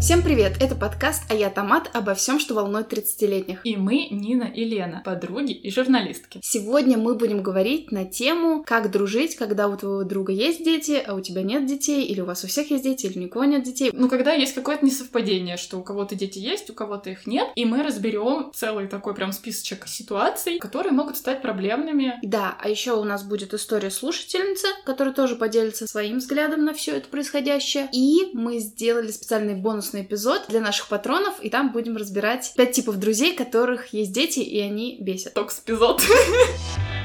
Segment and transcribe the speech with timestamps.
[0.00, 0.52] Всем привет!
[0.60, 3.62] Это подкаст «А я Томат» обо всем, что волнует 30-летних.
[3.64, 6.38] И мы, Нина и Лена, подруги и журналистки.
[6.40, 11.16] Сегодня мы будем говорить на тему, как дружить, когда у твоего друга есть дети, а
[11.16, 13.64] у тебя нет детей, или у вас у всех есть дети, или у никого нет
[13.64, 13.90] детей.
[13.92, 17.64] Ну, когда есть какое-то несовпадение, что у кого-то дети есть, у кого-то их нет, и
[17.64, 22.20] мы разберем целый такой прям списочек ситуаций, которые могут стать проблемными.
[22.22, 26.92] Да, а еще у нас будет история слушательницы, которая тоже поделится своим взглядом на все
[26.96, 27.88] это происходящее.
[27.92, 29.56] И мы сделали специальный
[29.88, 34.40] бонусный эпизод для наших патронов, и там будем разбирать пять типов друзей, которых есть дети,
[34.40, 35.34] и они бесят.
[35.34, 36.02] Токс-эпизод.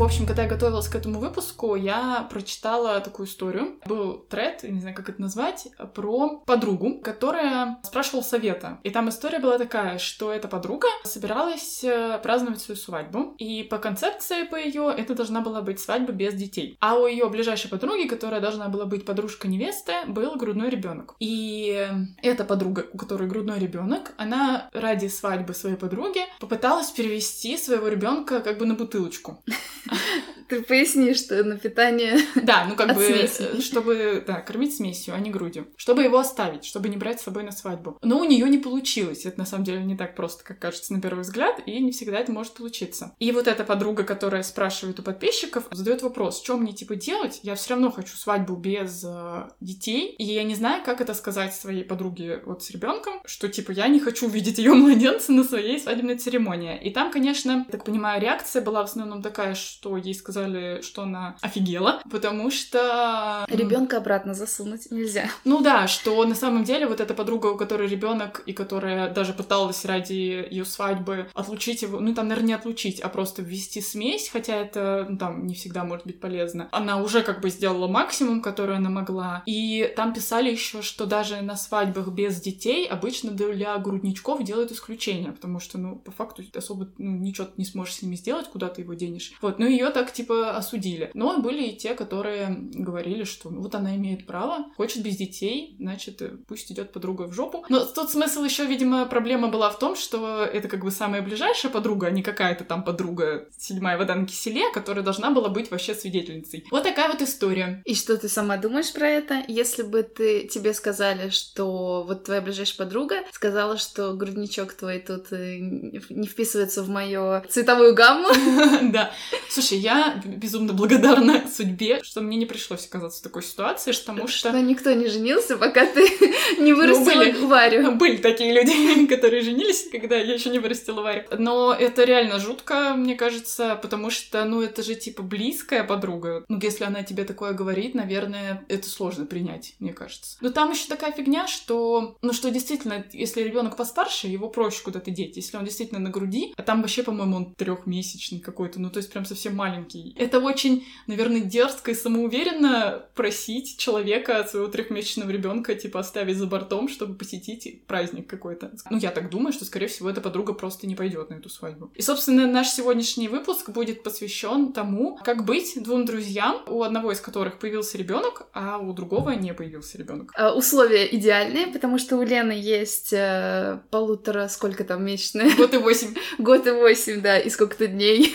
[0.00, 3.78] В общем, когда я готовилась к этому выпуску, я прочитала такую историю.
[3.84, 8.78] Был тред, не знаю, как это назвать, про подругу, которая спрашивала совета.
[8.82, 13.34] И там история была такая, что эта подруга собиралась э, праздновать свою свадьбу.
[13.36, 16.78] И по концепции по ее это должна была быть свадьба без детей.
[16.80, 21.14] А у ее ближайшей подруги, которая должна была быть подружка невесты, был грудной ребенок.
[21.18, 21.86] И
[22.22, 28.40] эта подруга, у которой грудной ребенок, она ради свадьбы своей подруги попыталась перевести своего ребенка
[28.40, 29.42] как бы на бутылочку.
[30.48, 35.20] Ты поясни, что на питание Да, ну как бы, э, чтобы, да, кормить смесью, а
[35.20, 35.68] не грудью.
[35.76, 37.98] Чтобы его оставить, чтобы не брать с собой на свадьбу.
[38.02, 39.24] Но у нее не получилось.
[39.24, 42.18] Это на самом деле не так просто, как кажется на первый взгляд, и не всегда
[42.18, 43.14] это может получиться.
[43.20, 47.40] И вот эта подруга, которая спрашивает у подписчиков, задает вопрос, что мне типа делать?
[47.44, 51.54] Я все равно хочу свадьбу без э, детей, и я не знаю, как это сказать
[51.54, 55.78] своей подруге вот с ребенком, что типа я не хочу видеть ее младенца на своей
[55.78, 56.80] свадебной церемонии.
[56.82, 61.36] И там, конечно, так понимаю, реакция была в основном такая, что ей сказали, что она
[61.40, 63.46] офигела, потому что...
[63.48, 65.30] Ребенка обратно засунуть нельзя.
[65.44, 69.32] ну да, что на самом деле вот эта подруга, у которой ребенок, и которая даже
[69.32, 70.12] пыталась ради
[70.50, 75.06] ее свадьбы отлучить его, ну там, наверное, не отлучить, а просто ввести смесь, хотя это
[75.08, 76.68] ну, там не всегда может быть полезно.
[76.72, 79.42] Она уже как бы сделала максимум, который она могла.
[79.46, 85.32] И там писали еще, что даже на свадьбах без детей обычно для грудничков делают исключение,
[85.32, 88.68] потому что, ну, по факту особо ну, ничего ты не сможешь с ними сделать, куда
[88.68, 89.32] ты его денешь.
[89.40, 91.10] Вот, ну ее так типа осудили.
[91.14, 96.20] Но были и те, которые говорили, что вот она имеет право, хочет без детей, значит,
[96.22, 97.64] э, пусть идет подруга в жопу.
[97.68, 101.72] Но тут смысл еще, видимо, проблема была в том, что это как бы самая ближайшая
[101.72, 105.94] подруга, а не какая-то там подруга седьмая вода на киселе, которая должна была быть вообще
[105.94, 106.66] свидетельницей.
[106.70, 107.82] Вот такая вот история.
[107.84, 109.42] И что ты сама думаешь про это?
[109.48, 115.32] Если бы ты тебе сказали, что вот твоя ближайшая подруга сказала, что грудничок твой тут
[115.32, 118.28] э, не вписывается в мою цветовую гамму,
[118.92, 119.12] Да.
[119.50, 124.50] Слушай, я безумно благодарна судьбе, что мне не пришлось оказаться в такой ситуации, потому что
[124.50, 126.02] что никто не женился, пока ты
[126.60, 127.44] не вырастила были.
[127.44, 127.92] Варю.
[127.96, 131.24] Были такие люди, которые женились, когда я еще не вырастила Варю.
[131.36, 136.44] Но это реально жутко, мне кажется, потому что, ну, это же типа близкая подруга.
[136.48, 140.36] Ну, если она тебе такое говорит, наверное, это сложно принять, мне кажется.
[140.40, 145.10] Но там еще такая фигня, что, ну, что действительно, если ребенок постарше, его проще куда-то
[145.10, 145.36] деть.
[145.36, 149.10] Если он действительно на груди, а там вообще, по-моему, он трехмесячный какой-то, ну, то есть
[149.10, 150.14] прям совсем маленький.
[150.18, 156.46] Это очень, наверное, дерзко и самоуверенно просить человека от своего трехмесячного ребенка, типа, оставить за
[156.46, 158.72] бортом, чтобы посетить праздник какой-то.
[158.90, 161.90] Ну, я так думаю, что, скорее всего, эта подруга просто не пойдет на эту свадьбу.
[161.94, 167.20] И, собственно, наш сегодняшний выпуск будет посвящен тому, как быть двум друзьям, у одного из
[167.20, 170.32] которых появился ребенок, а у другого не появился ребенок.
[170.34, 175.54] А, Условия идеальные, потому что у Лены есть э, полутора, сколько там месячная?
[175.56, 176.14] Год и восемь.
[176.38, 178.32] Год и восемь, да, и сколько-то дней.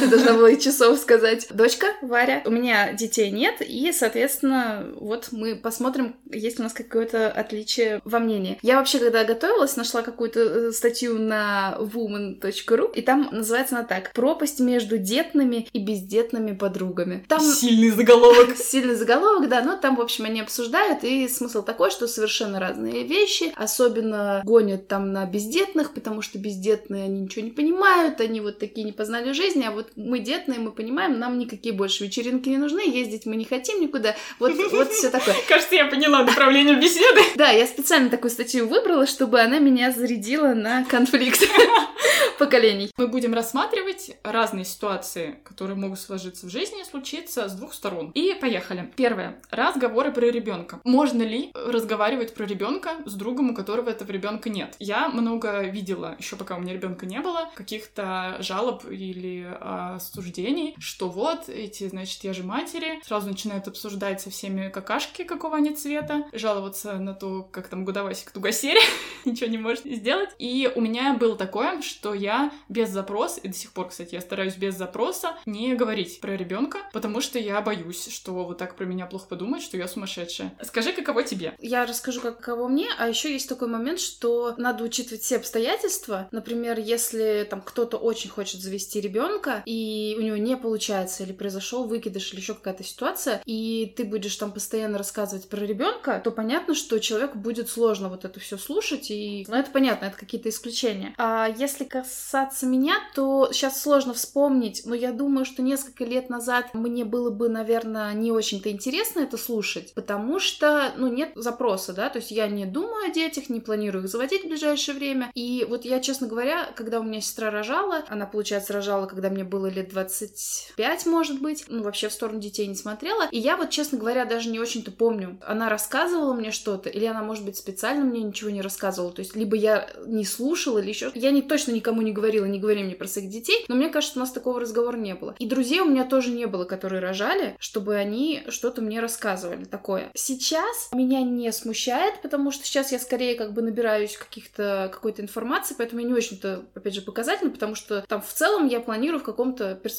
[0.00, 1.46] Ты должна была и часов сказать.
[1.50, 7.30] Дочка Варя, у меня детей нет, и, соответственно, вот мы посмотрим, есть у нас какое-то
[7.30, 8.58] отличие во мнении.
[8.60, 14.12] Я вообще, когда готовилась, нашла какую-то э, статью на woman.ru, и там называется она так
[14.14, 17.24] «Пропасть между детными и бездетными подругами».
[17.28, 18.56] Там Сильный заголовок.
[18.56, 23.04] сильный заголовок, да, но там, в общем, они обсуждают, и смысл такой, что совершенно разные
[23.04, 28.58] вещи, особенно гонят там на бездетных, потому что бездетные, они ничего не понимают, они вот
[28.58, 32.56] такие не познали жизни, а вот мы детные, мы понимаем, нам никакие больше вечеринки не
[32.56, 35.34] нужны, ездить мы не хотим никуда, вот, вот все такое.
[35.48, 37.20] Кажется, я поняла направление беседы.
[37.36, 41.42] Да, я специально такую статью выбрала, чтобы она меня зарядила на конфликт
[42.38, 42.90] поколений.
[42.96, 48.10] Мы будем рассматривать разные ситуации, которые могут сложиться в жизни и случиться с двух сторон.
[48.14, 48.90] И поехали.
[48.96, 49.40] Первое.
[49.50, 50.80] Разговоры про ребенка.
[50.84, 54.74] Можно ли разговаривать про ребенка с другом, у которого этого ребенка нет?
[54.78, 60.74] Я много видела, еще пока у меня ребенка не было, каких-то жалоб или а, осуждений,
[60.78, 65.70] что вот эти, значит, я же матери, сразу начинают обсуждать со всеми какашки, какого они
[65.74, 68.80] цвета, жаловаться на то, как там Гудавасик Тугасери
[69.24, 70.30] ничего не может сделать.
[70.38, 74.20] И у меня было такое, что я без запроса, и до сих пор, кстати, я
[74.20, 78.84] стараюсь без запроса не говорить про ребенка, потому что я боюсь, что вот так про
[78.84, 80.56] меня плохо подумают, что я сумасшедшая.
[80.62, 81.54] Скажи, каково тебе?
[81.58, 86.28] Я расскажу, каково мне, а еще есть такой момент, что надо учитывать все обстоятельства.
[86.30, 91.84] Например, если там кто-то очень хочет завести ребенка, и у него не получается, или произошел
[91.84, 96.74] выкидыш, или еще какая-то ситуация, и ты будешь там постоянно рассказывать про ребенка, то понятно,
[96.74, 101.14] что человеку будет сложно вот это все слушать, и ну, это понятно, это какие-то исключения.
[101.18, 106.74] А если касаться меня, то сейчас сложно вспомнить, но я думаю, что несколько лет назад
[106.74, 112.08] мне было бы, наверное, не очень-то интересно это слушать, потому что, ну, нет запроса, да,
[112.08, 115.66] то есть я не думаю о детях, не планирую их заводить в ближайшее время, и
[115.68, 119.66] вот я, честно говоря, когда у меня сестра рожала, она, получается, рожала, когда мне было
[119.66, 123.98] лет 25, может быть, ну, вообще в сторону детей не смотрела, и я вот, честно
[123.98, 128.22] говоря, даже не очень-то помню, она рассказывала мне что-то, или она, может быть, специально мне
[128.22, 131.10] ничего не рассказывала, то есть либо я не слушала, или еще...
[131.14, 134.18] Я не, точно никому не говорила, не говори мне про своих детей, но мне кажется,
[134.18, 135.34] у нас такого разговора не было.
[135.38, 140.10] И друзей у меня тоже не было, которые рожали, чтобы они что-то мне рассказывали такое.
[140.14, 145.74] Сейчас меня не смущает, потому что сейчас я скорее как бы набираюсь каких-то какой-то информации,
[145.76, 149.24] поэтому я не очень-то, опять же, показательно, потому что там в целом я планирую в
[149.24, 149.91] каком-то перспективе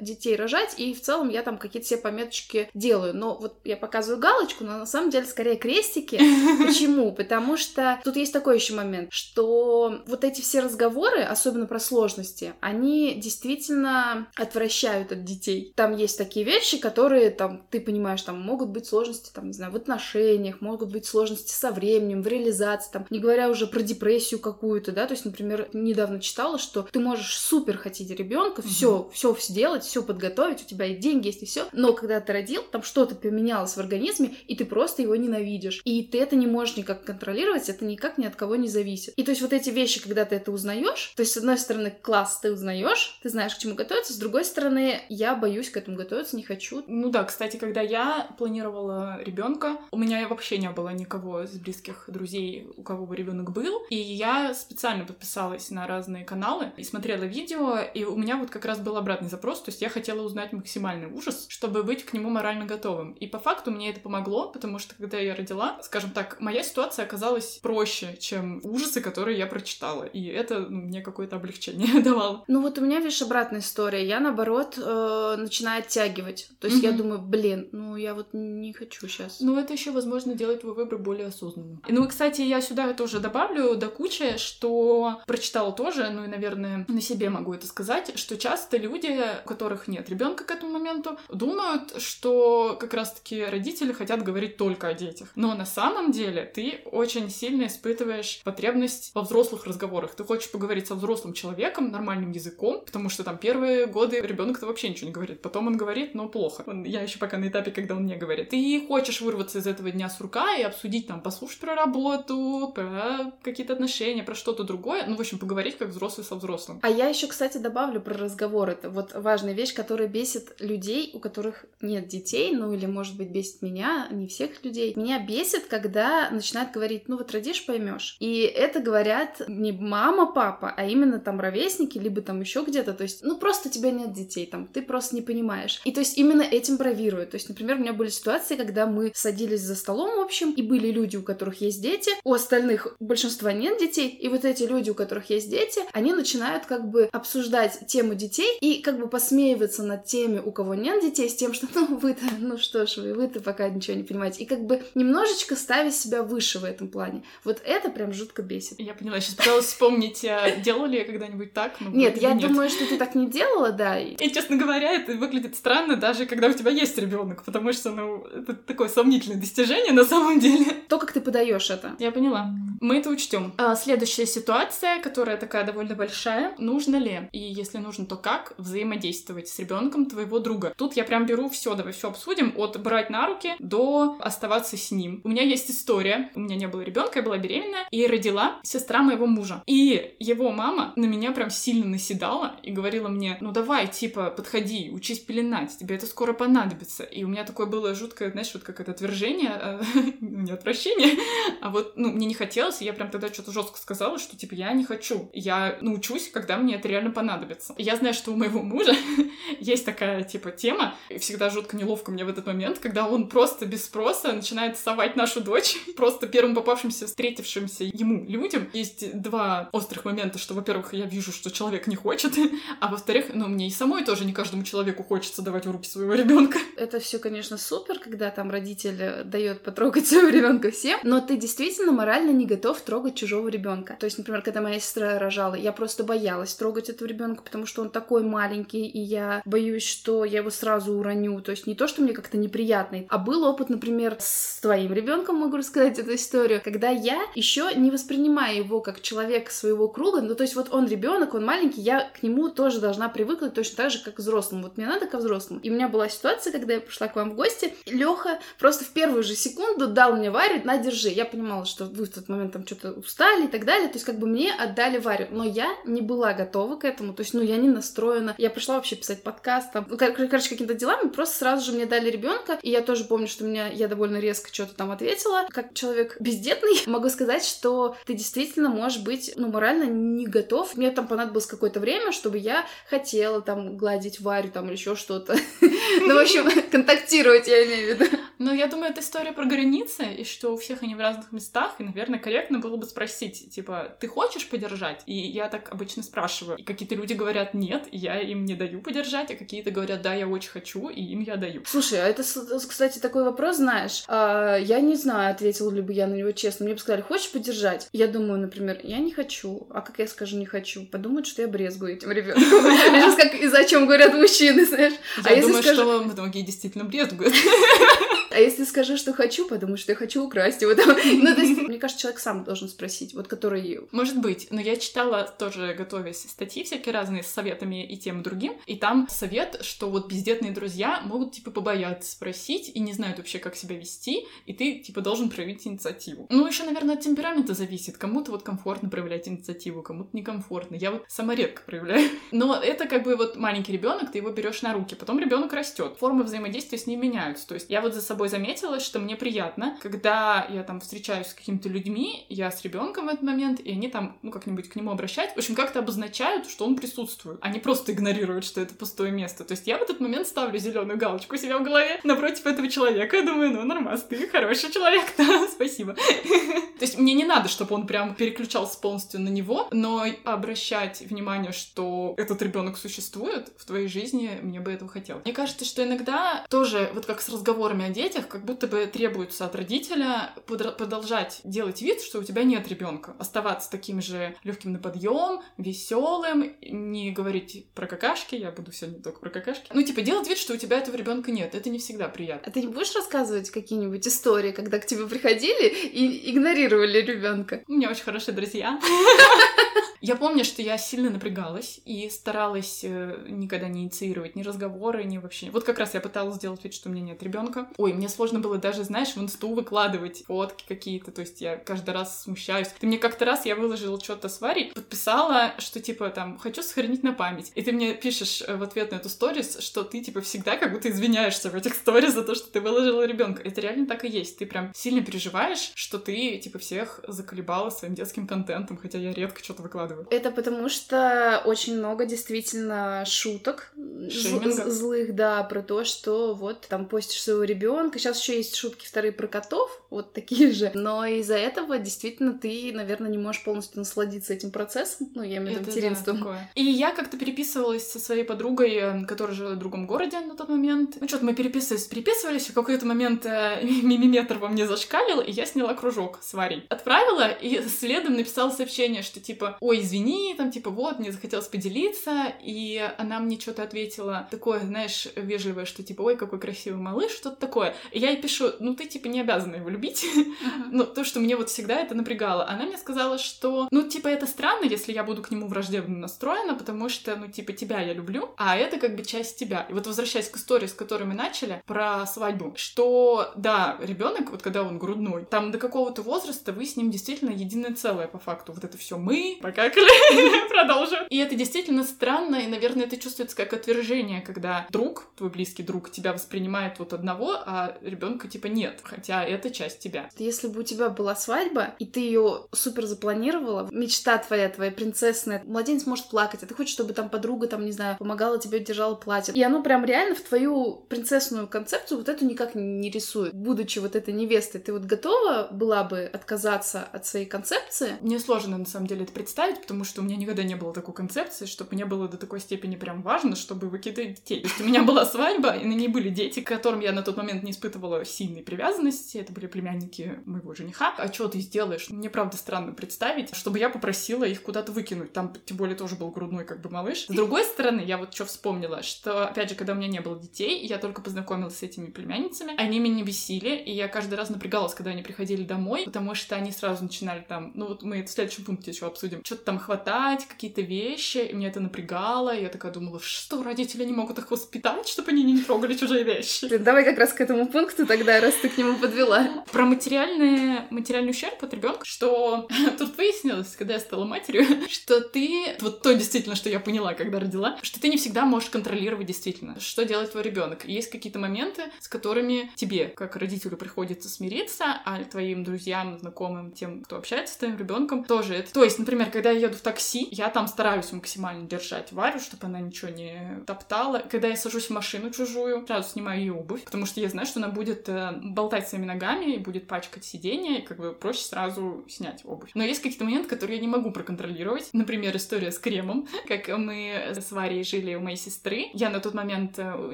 [0.00, 3.14] детей рожать, и в целом я там какие-то все пометочки делаю.
[3.14, 6.16] Но вот я показываю галочку, но на самом деле скорее крестики.
[6.66, 7.12] Почему?
[7.12, 12.54] Потому что тут есть такой еще момент, что вот эти все разговоры, особенно про сложности,
[12.60, 15.72] они действительно отвращают от детей.
[15.76, 19.72] Там есть такие вещи, которые там, ты понимаешь, там могут быть сложности, там, не знаю,
[19.72, 24.40] в отношениях, могут быть сложности со временем, в реализации, там, не говоря уже про депрессию
[24.40, 29.36] какую-то, да, то есть, например, недавно читала, что ты можешь супер хотеть ребенка, все, все
[29.40, 32.82] сделать, все подготовить, у тебя и деньги есть, и все, но когда ты родил, там
[32.82, 35.80] что-то поменялось в организме, и ты просто его ненавидишь.
[35.84, 39.14] И ты это не можешь никак контролировать, это никак ни от кого не зависит.
[39.16, 41.92] И то есть вот эти вещи, когда ты это узнаешь, то есть с одной стороны
[42.02, 45.96] класс ты узнаешь, ты знаешь, к чему готовиться, с другой стороны я боюсь к этому
[45.96, 46.82] готовиться, не хочу.
[46.86, 52.04] Ну да, кстати, когда я планировала ребенка, у меня вообще не было никого из близких
[52.08, 57.24] друзей, у кого бы ребенок был, и я специально подписалась на разные каналы и смотрела
[57.24, 60.52] видео, и у меня вот как раз был обратный запрос, то есть я хотела узнать
[60.52, 63.12] максимальный ужас, чтобы быть к нему морально готовым.
[63.12, 67.04] И по факту мне это помогло, потому что когда я родила, скажем так, моя ситуация
[67.04, 70.04] оказалась проще, чем ужасы, которые я прочитала.
[70.04, 72.44] И это ну, мне какое-то облегчение давало.
[72.48, 74.06] Ну вот у меня, видишь, обратная история.
[74.06, 76.50] Я, наоборот, э, начинаю оттягивать.
[76.60, 76.86] То есть mm-hmm.
[76.86, 79.40] я думаю, блин, ну я вот не хочу сейчас.
[79.40, 81.82] Ну это еще, возможно, делает твой выбор более осознанным.
[81.88, 86.84] Ну и, кстати, я сюда тоже добавлю до кучи, что прочитала тоже, ну и, наверное,
[86.88, 91.18] на себе могу это сказать, что часто люди, у которых нет ребенка к этому моменту,
[91.28, 95.28] думают, что как раз-таки родители хотят говорить только о детях.
[95.34, 100.14] Но на самом деле ты очень сильно испытываешь потребность во взрослых разговорах.
[100.14, 104.88] Ты хочешь поговорить со взрослым человеком нормальным языком, потому что там первые годы ребенок-то вообще
[104.88, 105.42] ничего не говорит.
[105.42, 106.64] Потом он говорит, но плохо.
[106.84, 108.50] Я еще пока на этапе, когда он не говорит.
[108.50, 113.32] Ты хочешь вырваться из этого дня с рука и обсудить там, послушать про работу, про
[113.42, 115.06] какие-то отношения, про что-то другое.
[115.06, 116.80] Ну, в общем, поговорить как взрослый со взрослым.
[116.82, 118.69] А я еще, кстати, добавлю про разговор.
[118.70, 123.30] Это вот важная вещь, которая бесит людей, у которых нет детей, ну или, может быть,
[123.30, 124.92] бесит меня, не всех людей.
[124.96, 128.16] Меня бесит, когда начинают говорить, ну вот родишь, поймешь.
[128.20, 132.92] И это говорят не мама, папа, а именно там ровесники, либо там еще где-то.
[132.92, 135.80] То есть, ну просто у тебя нет детей, там, ты просто не понимаешь.
[135.84, 137.30] И то есть именно этим бравируют.
[137.30, 140.62] То есть, например, у меня были ситуации, когда мы садились за столом, в общем, и
[140.62, 144.90] были люди, у которых есть дети, у остальных большинства нет детей, и вот эти люди,
[144.90, 149.82] у которых есть дети, они начинают как бы обсуждать тему детей и как бы посмеиваться
[149.82, 153.14] над теми, у кого нет детей, с тем, что ну вы-то, ну что ж вы,
[153.14, 154.42] вы-то пока ничего не понимаете.
[154.42, 157.22] И как бы немножечко ставить себя выше в этом плане.
[157.44, 158.78] Вот это прям жутко бесит.
[158.78, 161.80] Я поняла, сейчас пыталась вспомнить, а делала ли я когда-нибудь так?
[161.80, 163.98] Нет, я думаю, что ты так не делала, да.
[163.98, 168.24] И, честно говоря, это выглядит странно, даже когда у тебя есть ребенок, потому что, ну,
[168.24, 170.66] это такое сомнительное достижение на самом деле.
[170.88, 171.96] То, как ты подаешь это.
[171.98, 172.50] Я поняла.
[172.80, 173.52] Мы это учтем.
[173.58, 176.54] А, следующая ситуация, которая такая довольно большая.
[176.58, 180.72] Нужно ли, и если нужно, то как взаимодействовать с ребенком твоего друга?
[180.76, 184.90] Тут я прям беру все, давай все обсудим, от брать на руки до оставаться с
[184.90, 185.20] ним.
[185.24, 186.30] У меня есть история.
[186.34, 189.62] У меня не было ребенка, я была беременная, и родила сестра моего мужа.
[189.66, 194.90] И его мама на меня прям сильно наседала и говорила мне, ну давай, типа, подходи,
[194.92, 197.04] учись пеленать, тебе это скоро понадобится.
[197.04, 199.80] И у меня такое было жуткое, знаешь, вот как это отвержение,
[200.20, 201.18] ну, не отвращение,
[201.60, 204.54] а вот, ну, мне не хотелось, и я прям тогда что-то жестко сказала, что, типа,
[204.54, 205.30] я не хочу.
[205.32, 207.74] Я научусь, когда мне это реально понадобится.
[207.78, 208.94] Я знаю, что у моего мужа
[209.60, 213.66] есть такая, типа, тема, и всегда жутко неловко мне в этот момент, когда он просто
[213.66, 218.68] без спроса начинает совать нашу дочь, просто первым попавшимся, встретившимся ему людям.
[218.72, 222.32] Есть два острых момента, что, во-первых, я вижу, что человек не хочет,
[222.80, 226.14] а во-вторых, ну, мне и самой тоже не каждому человеку хочется давать в руки своего
[226.14, 226.58] ребенка.
[226.76, 231.92] Это все, конечно, супер, когда там родитель дает потрогать своего ребенка всем, но ты действительно
[231.92, 233.96] морально не готов трогать чужого ребенка.
[234.00, 237.82] То есть, например, когда моя сестра рожала, я просто боялась трогать этого ребенка, потому что
[237.82, 241.40] он такой маленький, и я боюсь, что я его сразу уроню.
[241.40, 245.36] То есть не то, что мне как-то неприятно, а был опыт, например, с твоим ребенком,
[245.36, 250.34] могу рассказать эту историю, когда я еще не воспринимаю его как человека своего круга, ну
[250.34, 253.90] то есть вот он ребенок, он маленький, я к нему тоже должна привыкнуть точно так
[253.90, 254.64] же, как к взрослому.
[254.64, 255.60] Вот мне надо ко взрослому.
[255.60, 258.90] И у меня была ситуация, когда я пришла к вам в гости, Леха просто в
[258.90, 261.08] первую же секунду дал мне Варю, на, держи.
[261.08, 264.06] Я понимала, что вы в тот момент там что-то устали и так далее, то есть
[264.06, 267.40] как бы мне отдали Варю, но я не была готова к этому, то есть, ну,
[267.40, 268.09] я не настроена.
[268.38, 272.10] Я пришла вообще писать подкаст, там, ну, короче, какими-то делами, просто сразу же мне дали
[272.10, 275.46] ребенка, и я тоже помню, что меня, я довольно резко что-то там ответила.
[275.50, 280.76] Как человек бездетный, могу сказать, что ты действительно можешь быть, ну, морально не готов.
[280.76, 285.36] Мне там понадобилось какое-то время, чтобы я хотела там гладить Варю там или еще что-то.
[286.00, 288.16] Ну, в общем, контактировать, я имею в виду.
[288.40, 291.74] Ну, я думаю, это история про границы, и что у всех они в разных местах,
[291.78, 295.02] и, наверное, корректно было бы спросить, типа, ты хочешь подержать?
[295.04, 296.56] И я так обычно спрашиваю.
[296.56, 300.14] И какие-то люди говорят нет, и я им не даю подержать, а какие-то говорят, да,
[300.14, 301.64] я очень хочу, и им я даю.
[301.66, 306.06] Слушай, а это, кстати, такой вопрос, знаешь, а, я не знаю, ответила ли бы я
[306.06, 306.64] на него честно.
[306.64, 307.90] Мне бы сказали, хочешь подержать?
[307.92, 309.66] Я думаю, например, я не хочу.
[309.68, 310.86] А как я скажу не хочу?
[310.86, 312.42] Подумают, что я брезгую этим ребенком.
[312.42, 314.94] Сейчас как из за чем говорят мужчины, знаешь.
[315.28, 317.34] Я а думаю, что многие действительно брезгуют.
[318.30, 320.70] А если скажу, что хочу, подумаю, что я хочу украсть его.
[321.20, 323.80] Ну, то есть, мне кажется, человек сам должен спросить, вот который...
[323.92, 328.22] Может быть, но я читала тоже, готовясь статьи всякие разные с советами и тем, и
[328.22, 333.18] другим, и там совет, что вот бездетные друзья могут, типа, побояться спросить и не знают
[333.18, 336.26] вообще, как себя вести, и ты, типа, должен проявить инициативу.
[336.30, 337.98] Ну, еще, наверное, от темперамента зависит.
[337.98, 340.76] Кому-то вот комфортно проявлять инициативу, кому-то некомфортно.
[340.76, 342.08] Я вот сама редко проявляю.
[342.30, 345.96] Но это как бы вот маленький ребенок, ты его берешь на руки, потом ребенок растет,
[345.98, 347.46] формы взаимодействия с ним меняются.
[347.46, 351.34] То есть я вот за собой заметила, что мне приятно, когда я там встречаюсь с
[351.34, 354.90] какими-то людьми, я с ребенком в этот момент, и они там, ну, как-нибудь к нему
[354.90, 359.12] обращаются, в общем, как-то обозначают, что он присутствует, а не просто игнорируют, что это пустое
[359.12, 359.44] место.
[359.44, 362.68] То есть я в этот момент ставлю зеленую галочку у себя в голове напротив этого
[362.68, 365.94] человека, я думаю, ну, нормас, ты хороший человек, да, спасибо.
[366.80, 371.52] То есть мне не надо, чтобы он прям переключался полностью на него, но обращать внимание,
[371.52, 375.24] что этот ребенок существует в твоей жизни, мне бы этого хотелось.
[375.24, 379.44] Мне кажется, что иногда тоже, вот как с разговорами о детях, как будто бы требуется
[379.44, 384.78] от родителя продолжать делать вид, что у тебя нет ребенка, оставаться таким же легким на
[384.78, 389.70] подъем, веселым, не говорить про какашки, я буду сегодня только про какашки.
[389.72, 391.54] Ну, типа, делать вид, что у тебя этого ребенка нет.
[391.54, 392.42] Это не всегда приятно.
[392.46, 397.62] А ты не будешь рассказывать какие-нибудь истории, когда к тебе приходили и игнорировали ребенка?
[397.66, 398.80] У меня очень хорошие друзья.
[400.00, 405.18] Я помню, что я сильно напрягалась и старалась э, никогда не инициировать ни разговоры, ни
[405.18, 405.50] вообще.
[405.50, 407.68] Вот как раз я пыталась сделать вид, что у меня нет ребенка.
[407.76, 411.10] Ой, мне сложно было даже, знаешь, в инсту выкладывать фотки какие-то.
[411.10, 412.68] То есть я каждый раз смущаюсь.
[412.68, 417.02] Ты мне как-то раз я выложила что-то с Варей, подписала, что типа там хочу сохранить
[417.02, 417.52] на память.
[417.54, 420.72] И ты мне пишешь э, в ответ на эту сторис, что ты типа всегда как
[420.72, 423.42] будто извиняешься в этих сторис за то, что ты выложила ребенка.
[423.44, 424.38] Это реально так и есть.
[424.38, 429.44] Ты прям сильно переживаешь, что ты типа всех заколебала своим детским контентом, хотя я редко
[429.44, 430.06] что-то выкладываю выкладываю.
[430.10, 433.72] Это потому что очень много действительно шуток
[434.08, 434.70] Шейминга.
[434.70, 437.98] злых, да, про то, что вот там постишь своего ребенка.
[437.98, 440.70] Сейчас еще есть шутки вторые про котов, вот такие же.
[440.74, 445.08] Но из-за этого действительно ты, наверное, не можешь полностью насладиться этим процессом.
[445.14, 446.20] Ну, я имею в виду материнством.
[446.22, 450.36] Да, И я как-то переписывалась со своей подругой, э, которая жила в другом городе на
[450.36, 450.96] тот момент.
[451.00, 455.46] Ну, что-то мы переписывались, переписывались, в какой-то момент э, мимиметр во мне зашкалил, и я
[455.46, 456.64] сняла кружок с Варей.
[456.68, 462.32] Отправила, и следом написала сообщение, что типа, ой, извини, там, типа, вот, мне захотелось поделиться,
[462.42, 467.36] и она мне что-то ответила, такое, знаешь, вежливое, что, типа, ой, какой красивый малыш, что-то
[467.36, 467.74] такое.
[467.92, 470.04] И я ей пишу, ну, ты, типа, не обязана его любить.
[470.04, 470.68] Uh-huh.
[470.70, 472.48] ну, то, что мне вот всегда это напрягало.
[472.48, 476.54] Она мне сказала, что, ну, типа, это странно, если я буду к нему враждебно настроена,
[476.54, 479.66] потому что, ну, типа, тебя я люблю, а это как бы часть тебя.
[479.68, 484.42] И вот возвращаясь к истории, с которой мы начали, про свадьбу, что, да, ребенок, вот
[484.42, 488.52] когда он грудной, там до какого-то возраста вы с ним действительно единое целое по факту.
[488.52, 491.06] Вот это все мы, пока поехали, продолжим.
[491.08, 495.90] И это действительно странно, и, наверное, это чувствуется как отвержение, когда друг, твой близкий друг,
[495.90, 500.08] тебя воспринимает вот одного, а ребенка типа нет, хотя это часть тебя.
[500.18, 505.42] Если бы у тебя была свадьба, и ты ее супер запланировала, мечта твоя, твоя принцессная,
[505.44, 508.94] младенец может плакать, а ты хочешь, чтобы там подруга, там, не знаю, помогала тебе, держала
[508.94, 509.34] платье.
[509.34, 513.34] И оно прям реально в твою принцессную концепцию вот эту никак не рисует.
[513.34, 517.96] Будучи вот этой невестой, ты вот готова была бы отказаться от своей концепции?
[518.00, 520.94] Мне сложно, на самом деле, это представить, потому что у меня никогда не было такой
[520.94, 524.40] концепции, чтобы мне было до такой степени прям важно, чтобы выкидывать детей.
[524.40, 527.02] То есть у меня была свадьба, и на ней были дети, к которым я на
[527.02, 529.18] тот момент не испытывала сильной привязанности.
[529.18, 530.94] Это были племянники моего жениха.
[530.96, 531.88] А что ты сделаешь?
[531.90, 535.12] Мне правда странно представить, чтобы я попросила их куда-то выкинуть.
[535.12, 537.06] Там, тем более, тоже был грудной как бы малыш.
[537.06, 540.18] С другой стороны, я вот что вспомнила, что, опять же, когда у меня не было
[540.18, 544.74] детей, я только познакомилась с этими племянницами, они меня бесили, и я каждый раз напрягалась,
[544.74, 548.44] когда они приходили домой, потому что они сразу начинали там, ну вот мы в следующем
[548.44, 552.70] пункте еще обсудим, что-то там хватать, какие-то вещи, и меня это напрягало, и я такая
[552.70, 556.56] думала, что родители не могут их воспитать, чтобы они не трогали чужие вещи.
[556.58, 559.44] Давай как раз к этому пункту тогда, раз ты к нему подвела.
[559.50, 562.46] Про материальный, материальный ущерб от ребенка, что
[562.78, 567.18] тут выяснилось, когда я стала матерью, что ты, вот то действительно, что я поняла, когда
[567.18, 570.64] родила, что ты не всегда можешь контролировать действительно, что делает твой ребенок.
[570.64, 576.84] Есть какие-то моменты, с которыми тебе, как родителю, приходится смириться, а твоим друзьям, знакомым, тем,
[576.84, 578.52] кто общается с твоим ребенком, тоже это.
[578.52, 582.46] То есть, например, когда я еду в такси, я там стараюсь максимально держать Варю, чтобы
[582.46, 583.98] она ничего не топтала.
[584.10, 587.40] Когда я сажусь в машину чужую, сразу снимаю ее обувь, потому что я знаю, что
[587.40, 591.84] она будет э, болтать своими ногами и будет пачкать сиденье, и как бы проще сразу
[591.88, 592.50] снять обувь.
[592.54, 594.70] Но есть какие-то моменты, которые я не могу проконтролировать.
[594.72, 598.70] Например, история с кремом, как мы с Варей жили у моей сестры.
[598.72, 599.92] Я на тот момент э,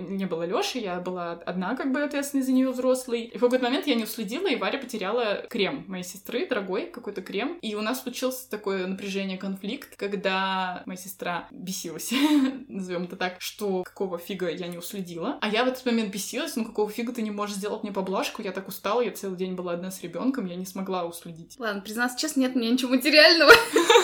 [0.00, 3.24] не была Лёши, я была одна как бы ответственной за нее взрослый.
[3.24, 7.22] И в какой-то момент я не уследила, и Варя потеряла крем моей сестры, дорогой какой-то
[7.22, 7.58] крем.
[7.62, 12.12] И у нас случился такое напряжение, конфликт, когда моя сестра бесилась,
[12.68, 15.38] назовем это так, что какого фига я не уследила.
[15.40, 18.42] А я в этот момент бесилась, ну какого фига ты не можешь сделать мне поблажку,
[18.42, 21.56] я так устала, я целый день была одна с ребенком, я не смогла уследить.
[21.58, 23.52] Ладно, признаться честно, нет у меня ничего материального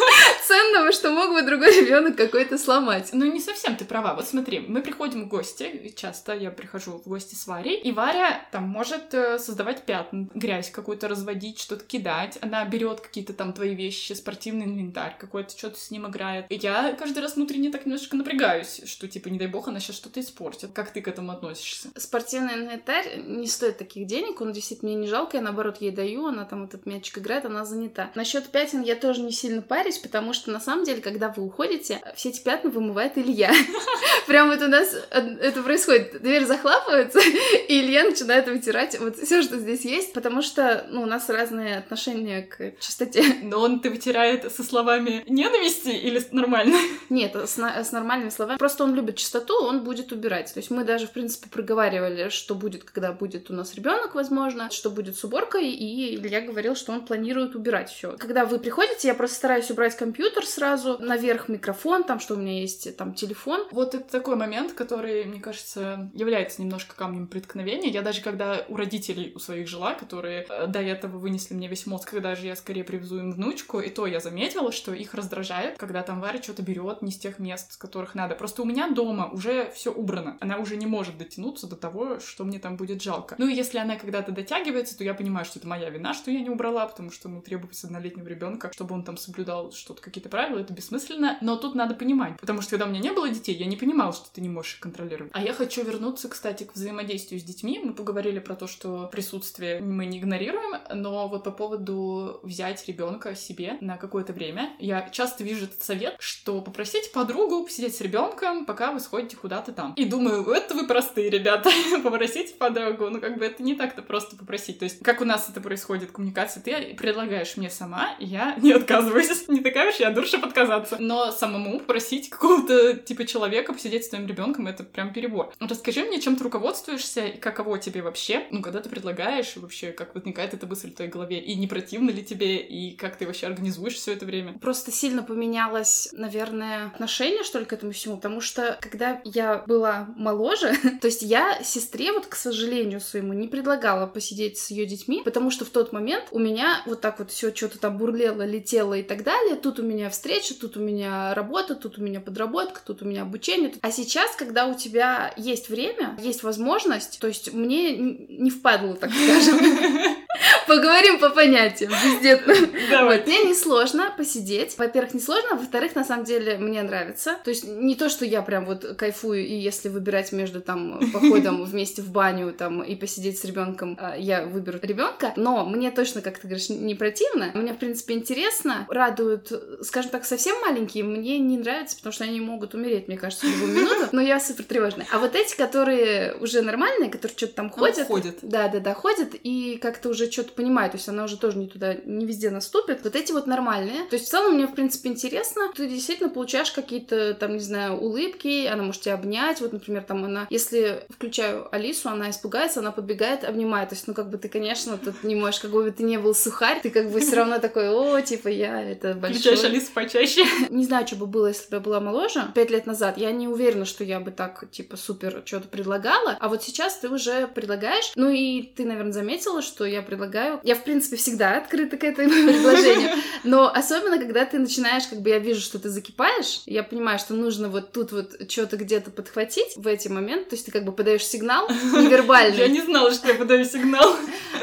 [0.53, 3.11] ценного, что мог бы другой ребенок какой-то сломать.
[3.13, 4.15] Ну, не совсем ты права.
[4.15, 8.47] Вот смотри, мы приходим в гости, часто я прихожу в гости с Варей, и Варя
[8.53, 12.39] там может э, создавать пятна, грязь какую-то разводить, что-то кидать.
[12.43, 16.47] Она берет какие-то там твои вещи, спортивный инвентарь какой-то, что-то с ним играет.
[16.51, 19.97] И я каждый раз внутренне так немножко напрягаюсь, что типа, не дай бог, она сейчас
[19.97, 20.73] что-то испортит.
[20.75, 21.89] Как ты к этому относишься?
[21.97, 26.27] Спортивный инвентарь не стоит таких денег, он действительно мне не жалко, я наоборот ей даю,
[26.27, 28.11] она там этот мячик играет, она занята.
[28.15, 32.01] Насчет пятен я тоже не сильно парюсь, потому что на самом деле, когда вы уходите,
[32.15, 33.53] все эти пятна вымывает Илья.
[34.27, 36.23] Прям вот у нас это происходит.
[36.23, 37.21] Дверь захлапывается,
[37.69, 41.79] и Илья начинает вытирать вот все, что здесь есть, потому что, ну, у нас разные
[41.79, 43.23] отношения к чистоте.
[43.43, 46.77] Но он-то вытирает со словами ненависти или нормально?
[47.11, 48.59] Нет, с, с нормальными словами.
[48.59, 50.53] Просто он любит чистоту, он будет убирать.
[50.53, 54.71] То есть мы даже, в принципе, проговаривали, что будет, когда будет у нас ребенок, возможно,
[54.71, 58.17] что будет с уборкой, и Илья говорил, что он планирует убирать все.
[58.19, 60.22] Когда вы приходите, я просто стараюсь убрать компьютер
[60.53, 63.67] сразу, наверх микрофон, там, что у меня есть, там, телефон.
[63.71, 67.89] Вот это такой момент, который, мне кажется, является немножко камнем преткновения.
[67.89, 71.87] Я даже когда у родителей у своих жила, которые э, до этого вынесли мне весь
[71.87, 75.79] мозг, когда же я скорее привезу им внучку, и то я заметила, что их раздражает,
[75.79, 78.35] когда там Варя что-то берет не с тех мест, с которых надо.
[78.35, 80.37] Просто у меня дома уже все убрано.
[80.41, 83.35] Она уже не может дотянуться до того, что мне там будет жалко.
[83.39, 86.41] Ну и если она когда-то дотягивается, то я понимаю, что это моя вина, что я
[86.41, 90.59] не убрала, потому что, ну, требуется однолетнего ребенка, чтобы он там соблюдал что-то, какие-то правила,
[90.59, 91.39] это бессмысленно.
[91.41, 94.13] Но тут надо понимать, потому что когда у меня не было детей, я не понимала,
[94.13, 95.33] что ты не можешь их контролировать.
[95.35, 97.81] А я хочу вернуться, кстати, к взаимодействию с детьми.
[97.83, 103.35] Мы поговорили про то, что присутствие мы не игнорируем, но вот по поводу взять ребенка
[103.35, 108.67] себе на какое-то время, я часто вижу этот совет, что попросить подругу посидеть с ребенком,
[108.67, 109.95] пока вы сходите куда-то там.
[109.95, 111.71] И думаю, это вы простые ребята,
[112.03, 114.79] попросить подругу, ну как бы это не так-то просто попросить.
[114.79, 119.49] То есть, как у нас это происходит, коммуникация, ты предлагаешь мне сама, я не отказываюсь.
[119.49, 120.97] Не такая уж я дура, чтобы отказаться.
[120.99, 125.53] Но самому просить какого-то типа человека посидеть с твоим ребенком, это прям перебор.
[125.61, 130.15] Расскажи мне, чем ты руководствуешься и каково тебе вообще, ну, когда ты предлагаешь, вообще, как
[130.15, 133.47] возникает эта мысль в твоей голове, и не противно ли тебе, и как ты вообще
[133.47, 134.59] организуешь все это время?
[134.59, 140.09] Просто сильно поменялось, наверное, отношение, что ли, к этому всему, потому что, когда я была
[140.17, 145.23] моложе, то есть я сестре, вот, к сожалению своему, не предлагала посидеть с ее детьми,
[145.25, 148.95] потому что в тот момент у меня вот так вот все что-то там бурлело, летело
[148.95, 152.81] и так далее, тут у меня встреча, тут у меня работа, тут у меня подработка,
[152.85, 153.73] тут у меня обучение.
[153.81, 159.11] А сейчас, когда у тебя есть время, есть возможность, то есть мне не впадло, так
[159.13, 159.59] скажем,
[160.67, 162.55] Поговорим по понятиям, бездетно.
[162.91, 163.19] Давай.
[163.19, 164.77] Вот, мне несложно посидеть.
[164.79, 167.37] Во-первых, несложно, во-вторых, на самом деле, мне нравится.
[167.45, 171.65] То есть не то, что я прям вот кайфую, и если выбирать между там походом
[171.65, 176.23] вместе в баню там и посидеть с ребенком, а, я выберу ребенка, но мне точно,
[176.23, 177.51] как ты говоришь, не противно.
[177.55, 178.87] Мне, в принципе, интересно.
[178.89, 183.47] Радуют, скажем так, совсем маленькие, мне не нравится, потому что они могут умереть, мне кажется,
[183.47, 184.09] в любую минуту.
[184.13, 185.07] Но я супер тревожная.
[185.13, 188.07] А вот эти, которые уже нормальные, которые что-то там ходят.
[188.07, 188.37] ходят.
[188.43, 191.69] Да, да, да, ходят и как-то уже что-то понимают, то есть она уже тоже не
[191.69, 193.03] туда, не везде наступит.
[193.05, 194.05] Вот эти вот нормальные.
[194.11, 195.71] То есть в целом мне, в принципе, интересно.
[195.75, 199.61] Ты действительно получаешь какие-то, там, не знаю, улыбки, она может тебя обнять.
[199.61, 203.91] Вот, например, там она, если включаю Алису, она испугается, она подбегает, обнимает.
[203.91, 206.35] То есть, ну, как бы ты, конечно, тут не можешь, как бы ты не был
[206.35, 209.41] сухарь, ты как бы все равно такой, о, типа, я это большой.
[209.41, 210.45] Включаешь Алису почаще.
[210.71, 213.19] Не знаю, что бы было, если бы я была моложе, пять лет назад.
[213.19, 216.37] Я не уверена, что я бы так, типа, супер что-то предлагала.
[216.41, 218.13] А вот сейчас ты уже предлагаешь.
[218.17, 220.61] Ну и ты, наверное, заметила, что я предлагаю.
[220.63, 223.11] Я, в принципе, всегда открыта к этому предложению.
[223.45, 227.33] Но особенно, когда ты начинаешь, как бы я вижу, что ты закипаешь, я понимаю, что
[227.33, 230.51] нужно вот тут вот что-то где-то подхватить в эти моменты.
[230.51, 232.59] То есть ты как бы подаешь сигнал невербальный.
[232.59, 234.15] Я не знала, что я подаю сигнал.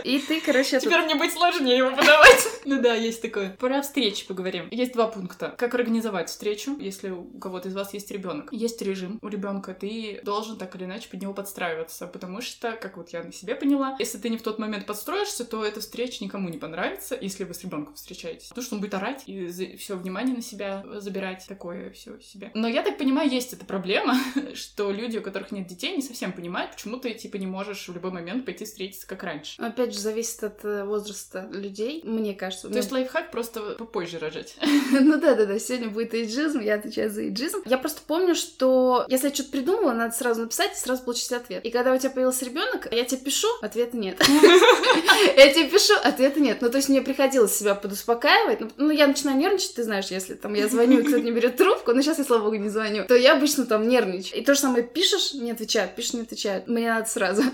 [0.03, 2.47] И ты, короче, Теперь мне будет сложнее его подавать.
[2.65, 3.55] Ну да, есть такое.
[3.57, 4.67] Про встречи поговорим.
[4.69, 5.55] Есть два пункта.
[5.57, 8.49] Как организовать встречу, если у кого-то из вас есть ребенок.
[8.51, 12.97] Есть режим у ребенка, ты должен так или иначе под него подстраиваться, потому что, как
[12.97, 16.23] вот я на себе поняла, если ты не в тот момент подстроишься, то эта встреча
[16.23, 18.47] никому не понравится, если вы с ребенком встречаетесь.
[18.49, 19.47] Потому что он будет орать и
[19.77, 22.51] все внимание на себя забирать, такое все себе.
[22.53, 24.17] Но я так понимаю, есть эта проблема,
[24.53, 27.93] что люди, у которых нет детей, не совсем понимают, почему ты типа не можешь в
[27.93, 29.61] любой момент пойти встретиться как раньше.
[29.61, 32.69] Опять же, зависит от э, возраста людей, мне кажется.
[32.69, 34.55] То есть лайфхак просто попозже рожать.
[34.91, 37.61] Ну да, да, да, сегодня будет эйджизм, я отвечаю за эйджизм.
[37.65, 41.63] Я просто помню, что если я что-то придумала, надо сразу написать и сразу получить ответ.
[41.65, 44.19] И когда у тебя появился ребенок, я тебе пишу, ответа нет.
[45.35, 46.61] Я тебе пишу, ответа нет.
[46.61, 48.59] Ну, то есть мне приходилось себя подуспокаивать.
[48.59, 51.57] Ну, ну, я начинаю нервничать, ты знаешь, если там я звоню, и кто-то не берет
[51.57, 54.41] трубку, ну, сейчас я, слава богу, не звоню, то я обычно там нервничаю.
[54.41, 56.67] И то же самое пишешь, не отвечают, пишешь, не отвечают.
[56.67, 57.43] Мне надо сразу.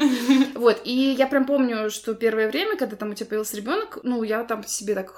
[0.55, 4.23] Вот, и я прям помню, что первое время, когда там у тебя появился ребенок, ну,
[4.23, 5.13] я там себе так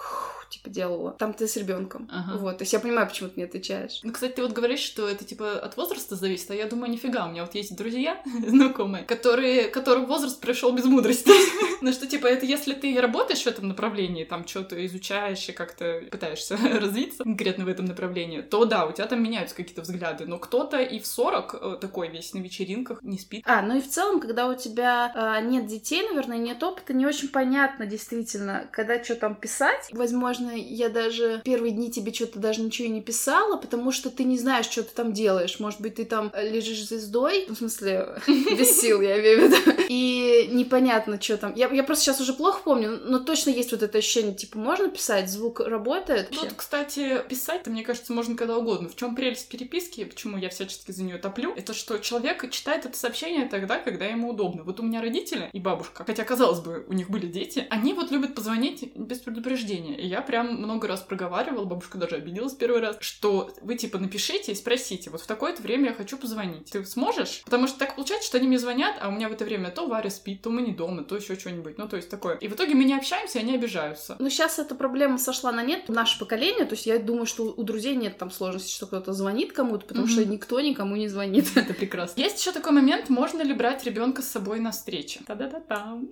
[0.49, 1.11] типа, делала.
[1.11, 2.09] Там ты с ребенком.
[2.11, 2.37] Ага.
[2.37, 2.57] Вот.
[2.57, 3.99] То есть я понимаю, почему ты не отвечаешь.
[4.03, 7.25] Ну, кстати, ты вот говоришь, что это типа от возраста зависит, а я думаю, нифига,
[7.25, 11.31] у меня вот есть друзья знакомые, которые, которым возраст пришел без мудрости.
[11.79, 16.01] Ну, что типа, это если ты работаешь в этом направлении, там что-то изучаешь и как-то
[16.09, 20.39] пытаешься развиться конкретно в этом направлении, то да, у тебя там меняются какие-то взгляды, но
[20.39, 23.43] кто-то и в 40 э, такой весь на вечеринках не спит.
[23.45, 27.05] А, ну и в целом, когда у тебя а, нет детей, наверное, нет опыта, не
[27.05, 29.89] очень понятно действительно, когда что там писать.
[29.91, 34.23] Возможно, я даже первые дни тебе что-то даже ничего и не писала, потому что ты
[34.23, 35.59] не знаешь, что ты там делаешь.
[35.59, 39.83] Может быть, ты там лежишь звездой, ну, в смысле, без сил, я имею в виду,
[39.89, 41.53] и непонятно, что там.
[41.55, 44.89] Я, я просто сейчас уже плохо помню, но точно есть вот это ощущение, типа, можно
[44.89, 46.29] писать, звук работает.
[46.29, 48.89] Тут, кстати, писать-то, мне кажется, можно когда угодно.
[48.89, 52.97] В чем прелесть переписки, почему я всячески за нее топлю, это что человек читает это
[52.97, 54.63] сообщение тогда, когда ему удобно.
[54.63, 58.11] Вот у меня родители и бабушка, хотя, казалось бы, у них были дети, они вот
[58.11, 59.97] любят позвонить без предупреждения.
[59.97, 64.51] И я прям много раз проговаривала, бабушка даже обиделась первый раз, что вы типа напишите
[64.51, 66.71] и спросите, вот в такое-то время я хочу позвонить.
[66.71, 67.41] Ты сможешь?
[67.45, 69.87] Потому что так получается, что они мне звонят, а у меня в это время то
[69.87, 71.77] Варя спит, то мы не дома, то еще что-нибудь.
[71.77, 72.35] Ну, то есть такое.
[72.35, 74.15] И в итоге мы не общаемся, и они обижаются.
[74.19, 75.89] Ну, сейчас эта проблема сошла на нет.
[75.89, 79.53] Наше поколение, то есть я думаю, что у друзей нет там сложности, что кто-то звонит
[79.53, 80.11] кому-то, потому mm-hmm.
[80.11, 81.45] что никто никому не звонит.
[81.55, 82.19] Это прекрасно.
[82.19, 85.21] Есть еще такой момент, можно ли брать ребенка с собой на встречи?
[85.25, 85.97] Та-да-да-та.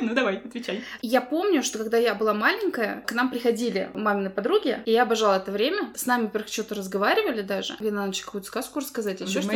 [0.00, 0.82] Ну, давай, отвечай.
[1.02, 3.49] Я помню, что когда я была маленькая, к нам приходили
[3.94, 5.92] мамины подруги, и я обожала это время.
[5.94, 7.76] С нами, во что-то разговаривали даже.
[7.80, 9.50] Или на ночь какую-то сказку рассказать, еще что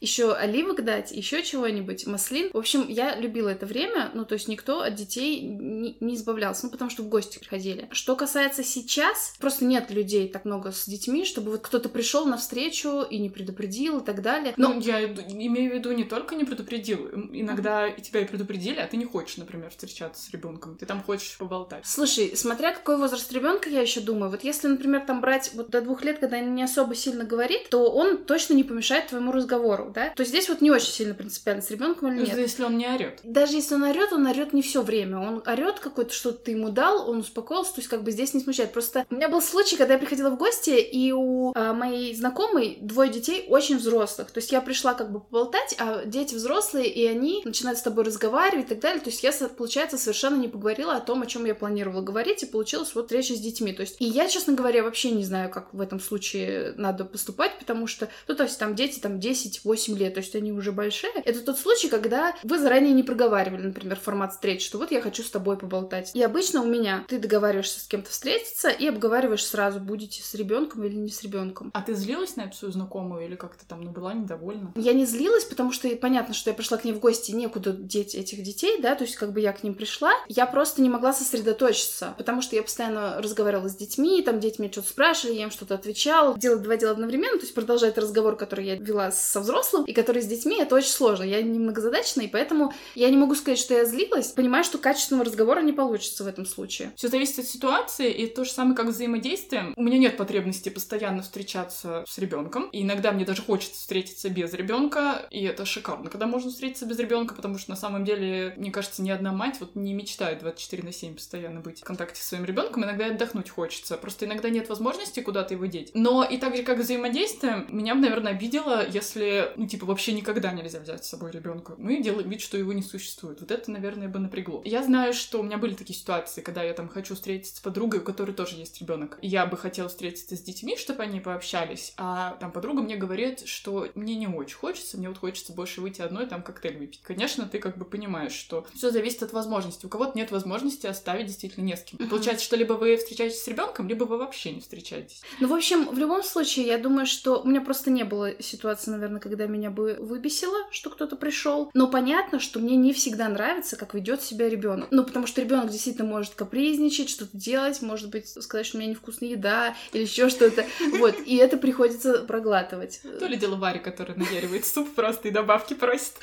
[0.00, 2.50] Еще оливок дать, еще чего-нибудь, маслин.
[2.52, 6.66] В общем, я любила это время, ну, то есть никто от детей не, не избавлялся,
[6.66, 7.88] ну, потому что в гости приходили.
[7.90, 12.36] Что касается сейчас, просто нет людей так много с детьми, чтобы вот кто-то пришел на
[12.36, 14.54] встречу и не предупредил и так далее.
[14.56, 18.00] Но ну, я имею в виду не только не предупредил, иногда mm-hmm.
[18.00, 21.86] тебя и предупредили, а ты не хочешь, например, встречаться с ребенком, ты там хочешь поболтать.
[21.86, 25.80] Слушай, смотря какой возраст ребенка, я еще думаю, вот если, например, там брать вот до
[25.80, 30.10] двух лет, когда не особо сильно говорит, то он точно не помешает твоему разговору, да?
[30.10, 32.38] То есть здесь вот не очень сильно принципиально с ребенком или нет.
[32.38, 33.20] Если он не орет.
[33.22, 35.18] Даже если он орет, он орет не все время.
[35.18, 38.40] Он орет какой-то, что-то ты ему дал, он успокоился, то есть как бы здесь не
[38.40, 38.72] смущает.
[38.72, 42.78] Просто у меня был случай, когда я приходила в гости, и у а, моей знакомой
[42.80, 44.30] двое детей очень взрослых.
[44.30, 48.04] То есть я пришла как бы поболтать, а дети взрослые, и они начинают с тобой
[48.04, 49.00] разговаривать и так далее.
[49.00, 52.46] То есть я, получается, совершенно не поговорила о том, о чем я планировала говорить, и
[52.46, 53.72] получилась вот встреча встреча с детьми.
[53.72, 57.58] То есть, и я, честно говоря, вообще не знаю, как в этом случае надо поступать,
[57.58, 61.12] потому что, ну, то есть там дети там 10-8 лет, то есть они уже большие.
[61.24, 65.22] Это тот случай, когда вы заранее не проговаривали, например, формат встреч, что вот я хочу
[65.22, 66.12] с тобой поболтать.
[66.14, 70.84] И обычно у меня ты договариваешься с кем-то встретиться и обговариваешь сразу, будете с ребенком
[70.84, 71.70] или не с ребенком.
[71.74, 74.72] А ты злилась на эту свою знакомую или как-то там ну, была недовольна?
[74.76, 78.14] Я не злилась, потому что понятно, что я пришла к ней в гости, некуда деть
[78.14, 81.12] этих детей, да, то есть как бы я к ним пришла, я просто не могла
[81.12, 85.50] сосредоточиться, потому что я постоянно разговаривала с детьми, там дети меня что-то спрашивали, я им
[85.50, 86.38] что-то отвечала.
[86.38, 90.22] Делать два дела одновременно, то есть продолжать разговор, который я вела со взрослым, и который
[90.22, 91.24] с детьми, это очень сложно.
[91.24, 94.28] Я не многозадачная, и поэтому я не могу сказать, что я злилась.
[94.28, 96.92] Понимаю, что качественного разговора не получится в этом случае.
[96.96, 99.74] Все зависит от ситуации, и то же самое, как взаимодействием.
[99.76, 104.52] У меня нет потребности постоянно встречаться с ребенком, и иногда мне даже хочется встретиться без
[104.52, 108.70] ребенка, и это шикарно, когда можно встретиться без ребенка, потому что на самом деле, мне
[108.70, 112.26] кажется, ни одна мать вот не мечтает 24 на 7 постоянно быть в контакте с
[112.26, 113.96] своим ребенком, иногда отдохнуть хочется.
[113.96, 115.90] Просто иногда нет возможности куда-то его деть.
[115.94, 120.52] Но и так же, как взаимодействие, меня бы, наверное, обидело, если, ну, типа, вообще никогда
[120.52, 121.74] нельзя взять с собой ребенка.
[121.78, 123.40] Ну и делать вид, что его не существует.
[123.40, 124.62] Вот это, наверное, бы напрягло.
[124.64, 128.00] Я знаю, что у меня были такие ситуации, когда я там хочу встретиться с подругой,
[128.00, 129.18] у которой тоже есть ребенок.
[129.22, 133.46] И я бы хотела встретиться с детьми, чтобы они пообщались, а там подруга мне говорит,
[133.46, 137.00] что мне не очень хочется, мне вот хочется больше выйти одной, там коктейль выпить.
[137.02, 139.86] Конечно, ты как бы понимаешь, что все зависит от возможности.
[139.86, 141.98] У кого-то нет возможности оставить действительно не с кем.
[142.08, 145.22] Получается, что либо вы встречаетесь с ребенком, либо вы вообще не встречаетесь.
[145.40, 148.90] Ну, в общем, в любом случае, я думаю, что у меня просто не было ситуации,
[148.92, 151.70] наверное, когда меня бы выбесило, что кто-то пришел.
[151.74, 154.88] Но понятно, что мне не всегда нравится, как ведет себя ребенок.
[154.90, 158.90] Ну, потому что ребенок действительно может капризничать, что-то делать, может быть, сказать, что у меня
[158.90, 160.64] невкусная еда или еще что-то.
[160.98, 161.16] Вот.
[161.26, 163.00] И это приходится проглатывать.
[163.18, 166.14] То ли дело Варя, которая наяривает суп просто и добавки просит.